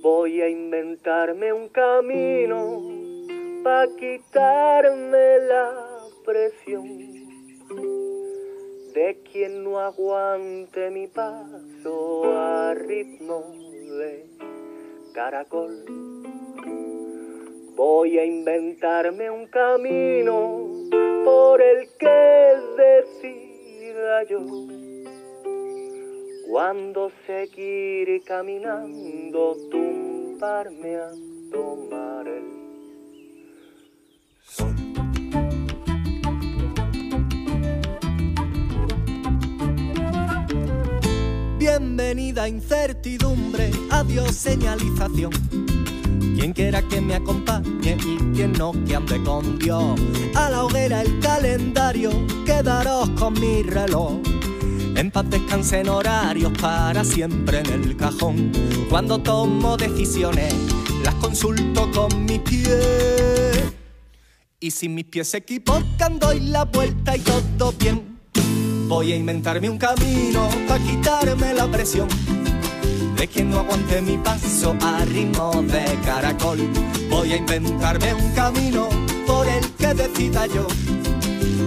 Voy 0.04 0.41
a 0.41 0.50
inventarme 0.50 1.54
un 1.54 1.70
camino 1.70 2.82
para 3.63 3.88
quitarme 3.96 5.48
la 5.48 5.72
presión 6.26 7.26
de 8.97 9.21
quien 9.31 9.63
no 9.63 9.79
aguante 9.79 10.89
mi 10.89 11.05
paso 11.05 12.23
a 12.36 12.73
ritmo 12.73 13.53
de 13.99 14.25
caracol. 15.13 15.86
Voy 17.75 18.17
a 18.17 18.25
inventarme 18.25 19.29
un 19.29 19.45
camino 19.45 20.89
por 21.23 21.62
el 21.62 21.88
que 21.99 22.55
decida 22.75 24.23
yo 24.23 24.39
cuando 26.49 27.12
seguir 27.27 28.23
caminando 28.23 29.57
tumbarme 29.69 30.95
a 30.95 31.12
tomar 31.51 32.16
Bienvenida 41.79 42.49
incertidumbre, 42.49 43.69
adiós 43.91 44.31
señalización 44.31 45.29
quien 46.35 46.51
quiera 46.51 46.81
que 46.81 46.99
me 46.99 47.13
acompañe 47.13 47.97
y 48.03 48.17
quien 48.33 48.53
no 48.53 48.71
que 48.83 48.95
ande 48.95 49.21
con 49.21 49.59
Dios. 49.59 49.99
A 50.33 50.49
la 50.49 50.63
hoguera 50.63 51.03
el 51.03 51.19
calendario, 51.19 52.09
quedaros 52.47 53.11
con 53.11 53.33
mi 53.33 53.61
reloj. 53.61 54.13
En 54.95 55.11
paz 55.11 55.29
descansen 55.29 55.87
horarios 55.87 56.51
para 56.59 57.03
siempre 57.03 57.59
en 57.59 57.83
el 57.83 57.95
cajón. 57.95 58.51
Cuando 58.89 59.19
tomo 59.19 59.77
decisiones, 59.77 60.55
las 61.03 61.13
consulto 61.15 61.91
con 61.91 62.25
mis 62.25 62.39
pies. 62.39 63.71
Y 64.59 64.71
si 64.71 64.89
mis 64.89 65.05
pies 65.05 65.27
se 65.27 65.37
equivocan, 65.37 66.17
doy 66.17 66.39
la 66.39 66.65
vuelta 66.65 67.15
y 67.15 67.19
todo 67.19 67.71
bien. 67.73 68.16
Voy 68.88 69.12
a 69.12 69.17
inventarme 69.17 69.69
un 69.69 69.78
camino 69.78 70.47
para 70.65 70.82
quitarme 70.82 71.54
la 71.54 71.67
presión 71.67 72.08
de 73.17 73.28
quien 73.28 73.50
no 73.50 73.60
aguante 73.60 74.02
mi 74.02 74.17
paso 74.17 74.76
a 74.82 75.04
ritmo 75.04 75.62
de 75.63 75.84
caracol. 76.06 76.60
Voy 77.10 77.34
a 77.34 77.36
inventarme 77.36 78.13
un 78.13 78.32
camino 78.32 78.88
por 79.26 79.45
el 79.45 79.69
que 79.71 79.93
decida 79.93 80.47
yo. 80.47 80.65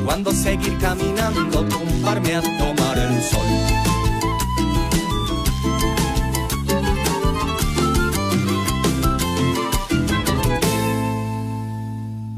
Cuando 0.06 0.32
seguir 0.32 0.78
caminando, 0.78 1.62
tumbarme 1.66 2.36
a 2.36 2.40
tomar 2.40 2.98
el 2.98 3.22
sol. 3.22 3.46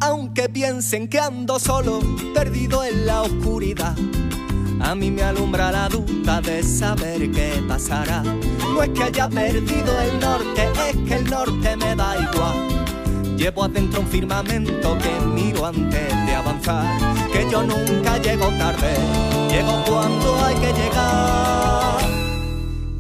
Aunque 0.01 0.49
piensen 0.49 1.07
que 1.07 1.21
ando 1.21 1.61
solo, 1.61 2.01
perdido 2.35 2.83
en 2.83 3.07
la 3.07 3.23
oscuridad 3.23 3.95
a 4.83 4.95
mí 4.95 5.11
me 5.11 5.23
alumbra 5.23 5.71
la 5.71 5.89
duda 5.89 6.41
de 6.41 6.63
saber 6.63 7.31
qué 7.31 7.63
pasará. 7.69 8.23
No 8.23 8.83
es 8.83 8.91
que 8.91 9.05
haya 9.05 9.29
perdido 9.29 10.01
el 10.01 10.21
norte, 10.21 10.69
es 10.89 10.97
que 11.09 11.15
el 11.15 11.31
norte 11.31 11.77
me 11.77 11.95
da 11.95 12.17
igual. 12.19 13.37
Llevo 13.37 13.65
adentro 13.65 14.01
un 14.01 14.07
firmamento 14.07 14.99
que 14.99 15.27
miro 15.27 15.67
antes 15.67 16.27
de 16.27 16.35
avanzar. 16.35 16.87
Que 17.33 17.49
yo 17.51 17.63
nunca 17.63 18.19
llego 18.19 18.49
tarde, 18.59 18.95
llego 19.51 19.85
cuando 19.87 20.45
hay 20.45 20.55
que 20.57 20.73
llegar. 20.73 22.01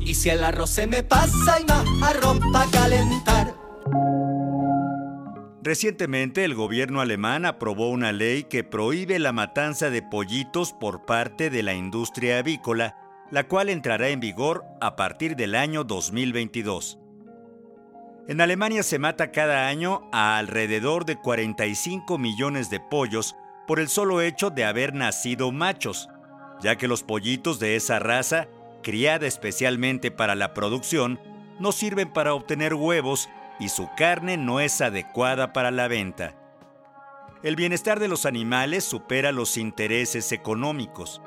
Y 0.00 0.14
si 0.14 0.30
el 0.30 0.44
arroz 0.44 0.70
se 0.70 0.86
me 0.86 1.02
pasa 1.02 1.60
y 1.60 1.64
más 1.64 1.86
arroz 2.02 2.38
para 2.52 2.70
calentar. 2.70 3.61
Recientemente 5.64 6.44
el 6.44 6.56
gobierno 6.56 7.00
alemán 7.00 7.46
aprobó 7.46 7.88
una 7.90 8.10
ley 8.10 8.42
que 8.42 8.64
prohíbe 8.64 9.20
la 9.20 9.30
matanza 9.32 9.90
de 9.90 10.02
pollitos 10.02 10.72
por 10.72 11.04
parte 11.04 11.50
de 11.50 11.62
la 11.62 11.72
industria 11.72 12.38
avícola, 12.38 12.96
la 13.30 13.46
cual 13.46 13.68
entrará 13.68 14.08
en 14.08 14.18
vigor 14.18 14.64
a 14.80 14.96
partir 14.96 15.36
del 15.36 15.54
año 15.54 15.84
2022. 15.84 16.98
En 18.26 18.40
Alemania 18.40 18.82
se 18.82 18.98
mata 18.98 19.30
cada 19.30 19.68
año 19.68 20.08
a 20.10 20.36
alrededor 20.36 21.04
de 21.04 21.14
45 21.14 22.18
millones 22.18 22.68
de 22.68 22.80
pollos 22.80 23.36
por 23.68 23.78
el 23.78 23.88
solo 23.88 24.20
hecho 24.20 24.50
de 24.50 24.64
haber 24.64 24.94
nacido 24.94 25.52
machos, 25.52 26.08
ya 26.60 26.74
que 26.74 26.88
los 26.88 27.04
pollitos 27.04 27.60
de 27.60 27.76
esa 27.76 28.00
raza, 28.00 28.48
criada 28.82 29.28
especialmente 29.28 30.10
para 30.10 30.34
la 30.34 30.54
producción, 30.54 31.20
no 31.60 31.70
sirven 31.70 32.12
para 32.12 32.34
obtener 32.34 32.74
huevos 32.74 33.28
y 33.62 33.68
su 33.68 33.88
carne 33.96 34.36
no 34.36 34.58
es 34.58 34.80
adecuada 34.80 35.52
para 35.52 35.70
la 35.70 35.86
venta. 35.86 36.34
El 37.44 37.54
bienestar 37.54 38.00
de 38.00 38.08
los 38.08 38.26
animales 38.26 38.84
supera 38.84 39.30
los 39.30 39.56
intereses 39.56 40.32
económicos. 40.32 41.22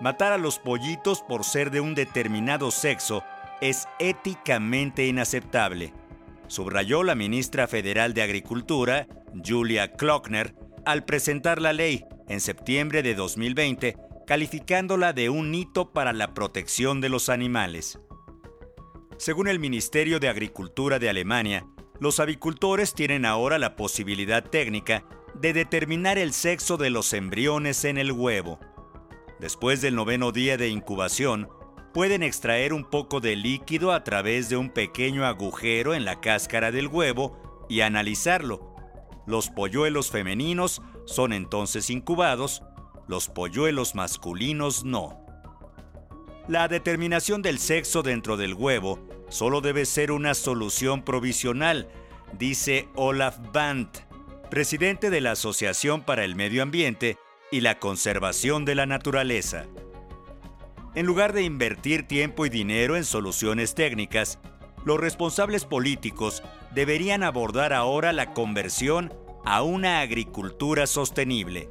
Matar 0.00 0.32
a 0.32 0.38
los 0.38 0.58
pollitos 0.58 1.22
por 1.22 1.44
ser 1.44 1.70
de 1.70 1.80
un 1.80 1.94
determinado 1.94 2.72
sexo 2.72 3.22
es 3.60 3.86
éticamente 4.00 5.06
inaceptable, 5.06 5.92
subrayó 6.48 7.04
la 7.04 7.14
ministra 7.14 7.68
federal 7.68 8.12
de 8.12 8.22
Agricultura, 8.22 9.06
Julia 9.44 9.92
Klockner, 9.92 10.54
al 10.84 11.04
presentar 11.04 11.60
la 11.60 11.72
ley 11.72 12.04
en 12.28 12.40
septiembre 12.40 13.02
de 13.02 13.14
2020, 13.14 13.96
calificándola 14.26 15.12
de 15.12 15.30
un 15.30 15.54
hito 15.54 15.92
para 15.92 16.12
la 16.12 16.34
protección 16.34 17.00
de 17.00 17.08
los 17.08 17.28
animales. 17.28 18.00
Según 19.18 19.48
el 19.48 19.58
Ministerio 19.58 20.20
de 20.20 20.28
Agricultura 20.28 21.00
de 21.00 21.08
Alemania, 21.08 21.66
los 21.98 22.20
avicultores 22.20 22.94
tienen 22.94 23.26
ahora 23.26 23.58
la 23.58 23.74
posibilidad 23.74 24.44
técnica 24.44 25.04
de 25.34 25.52
determinar 25.52 26.18
el 26.18 26.32
sexo 26.32 26.76
de 26.76 26.90
los 26.90 27.12
embriones 27.12 27.84
en 27.84 27.98
el 27.98 28.12
huevo. 28.12 28.60
Después 29.40 29.80
del 29.80 29.96
noveno 29.96 30.30
día 30.30 30.56
de 30.56 30.68
incubación, 30.68 31.48
pueden 31.92 32.22
extraer 32.22 32.72
un 32.72 32.84
poco 32.84 33.18
de 33.18 33.34
líquido 33.34 33.90
a 33.90 34.04
través 34.04 34.48
de 34.50 34.56
un 34.56 34.70
pequeño 34.70 35.26
agujero 35.26 35.94
en 35.94 36.04
la 36.04 36.20
cáscara 36.20 36.70
del 36.70 36.86
huevo 36.86 37.66
y 37.68 37.80
analizarlo. 37.80 38.76
Los 39.26 39.50
polluelos 39.50 40.12
femeninos 40.12 40.80
son 41.06 41.32
entonces 41.32 41.90
incubados, 41.90 42.62
los 43.08 43.28
polluelos 43.28 43.96
masculinos 43.96 44.84
no. 44.84 45.26
La 46.46 46.68
determinación 46.68 47.42
del 47.42 47.58
sexo 47.58 48.02
dentro 48.02 48.36
del 48.36 48.54
huevo 48.54 49.07
solo 49.28 49.60
debe 49.60 49.86
ser 49.86 50.12
una 50.12 50.34
solución 50.34 51.02
provisional, 51.02 51.88
dice 52.38 52.88
Olaf 52.94 53.38
Bandt, 53.52 53.98
presidente 54.50 55.10
de 55.10 55.20
la 55.20 55.32
Asociación 55.32 56.02
para 56.02 56.24
el 56.24 56.34
Medio 56.34 56.62
Ambiente 56.62 57.18
y 57.50 57.60
la 57.60 57.78
Conservación 57.78 58.64
de 58.64 58.74
la 58.74 58.86
Naturaleza. 58.86 59.66
En 60.94 61.06
lugar 61.06 61.32
de 61.32 61.42
invertir 61.42 62.06
tiempo 62.06 62.46
y 62.46 62.48
dinero 62.48 62.96
en 62.96 63.04
soluciones 63.04 63.74
técnicas, 63.74 64.38
los 64.84 64.98
responsables 64.98 65.64
políticos 65.64 66.42
deberían 66.74 67.22
abordar 67.22 67.72
ahora 67.72 68.12
la 68.12 68.32
conversión 68.32 69.12
a 69.44 69.62
una 69.62 70.00
agricultura 70.00 70.86
sostenible, 70.86 71.70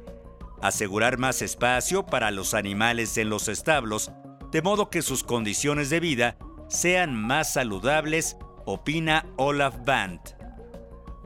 asegurar 0.62 1.18
más 1.18 1.42
espacio 1.42 2.06
para 2.06 2.30
los 2.30 2.54
animales 2.54 3.16
en 3.18 3.28
los 3.28 3.48
establos 3.48 4.10
de 4.50 4.62
modo 4.62 4.88
que 4.90 5.02
sus 5.02 5.24
condiciones 5.24 5.90
de 5.90 6.00
vida 6.00 6.36
sean 6.68 7.14
más 7.14 7.52
saludables, 7.52 8.36
opina 8.64 9.26
Olaf 9.36 9.74
Bandt. 9.84 10.34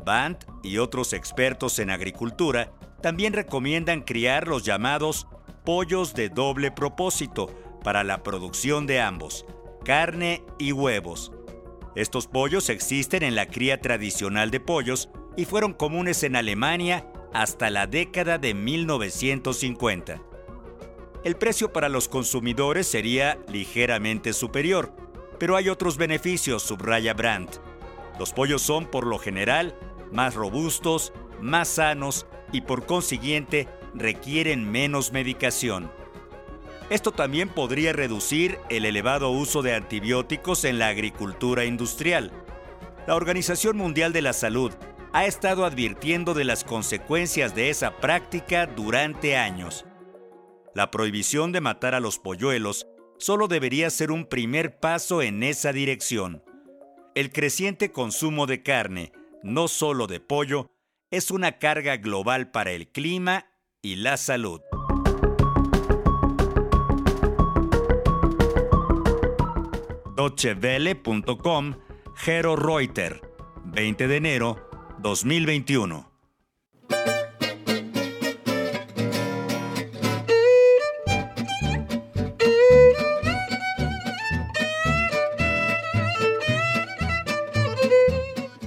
Bandt 0.05 0.45
y 0.63 0.79
otros 0.79 1.13
expertos 1.13 1.79
en 1.79 1.91
agricultura 1.91 2.73
También 3.03 3.33
recomiendan 3.33 4.03
criar 4.03 4.47
los 4.47 4.63
llamados 4.63 5.27
pollos 5.65 6.15
de 6.15 6.29
doble 6.29 6.71
propósito 6.71 7.53
para 7.83 8.05
la 8.05 8.23
producción 8.23 8.87
de 8.87 9.01
ambos, 9.01 9.45
carne 9.85 10.45
y 10.59 10.71
huevos. 10.71 11.33
Estos 11.97 12.29
pollos 12.29 12.69
existen 12.69 13.25
en 13.25 13.35
la 13.35 13.47
cría 13.47 13.81
tradicional 13.81 14.53
de 14.53 14.61
pollos 14.61 15.09
y 15.37 15.45
fueron 15.45 15.73
comunes 15.73 16.23
en 16.23 16.37
Alemania 16.37 17.05
hasta 17.33 17.71
la 17.71 17.89
década 17.89 18.39
de 18.39 18.55
1950. 18.55 20.23
El 21.25 21.37
precio 21.37 21.73
para 21.73 21.89
los 21.89 22.09
consumidores 22.09 22.87
sería 22.87 23.39
ligeramente 23.49 24.33
superior, 24.33 24.95
pero 25.43 25.57
hay 25.57 25.69
otros 25.69 25.97
beneficios, 25.97 26.63
subraya 26.63 27.15
Brandt. 27.15 27.57
Los 28.17 28.33
pollos 28.33 28.63
son 28.63 28.87
por 28.87 29.09
lo 29.09 29.19
general 29.19 29.77
más 30.13 30.37
robustos, 30.37 31.13
más 31.41 31.67
sanos 31.67 32.29
y 32.53 32.61
por 32.61 32.87
consiguiente 32.87 33.67
requieren 33.93 34.71
menos 34.71 35.11
medicación. 35.11 35.91
Esto 36.91 37.11
también 37.11 37.49
podría 37.49 37.93
reducir 37.93 38.61
el 38.69 38.85
elevado 38.85 39.31
uso 39.31 39.63
de 39.63 39.75
antibióticos 39.75 40.63
en 40.63 40.79
la 40.79 40.87
agricultura 40.87 41.65
industrial. 41.65 42.31
La 43.09 43.17
Organización 43.17 43.77
Mundial 43.77 44.13
de 44.13 44.23
la 44.23 44.35
Salud 44.35 44.71
ha 45.13 45.27
estado 45.27 45.65
advirtiendo 45.65 46.35
de 46.35 46.45
las 46.45 46.63
consecuencias 46.63 47.53
de 47.57 47.69
esa 47.69 47.97
práctica 47.97 48.67
durante 48.67 49.37
años. 49.37 49.87
La 50.73 50.93
prohibición 50.93 51.51
de 51.51 51.61
matar 51.61 51.97
a 51.97 52.01
los 52.01 52.21
polluelos 52.21 52.87
solo 53.23 53.47
debería 53.47 53.89
ser 53.89 54.11
un 54.11 54.27
primer 54.27 54.81
paso 54.81 55.23
en 55.23 55.45
esa 55.45 55.73
dirección. 55.73 56.43
El 57.15 57.31
creciente 57.31 57.93
consumo 57.93 58.47
de 58.47 58.65
carne, 58.65 59.13
no 59.45 59.69
solo 59.69 60.09
de 60.09 60.19
pollo, 60.19 60.73
es 61.13 61.31
una 61.31 61.59
carga 61.59 61.99
global 61.99 62.51
para 62.51 62.73
el 62.73 62.89
clima 62.89 63.47
y 63.81 63.97
la 63.97 64.17
salud. 64.17 64.61
Deutschewelle.com, 70.17 71.77
Gero 72.17 72.57
Reuter, 72.57 73.21
20 73.67 74.09
de 74.09 74.17
enero 74.17 74.69
2021. 74.99 76.11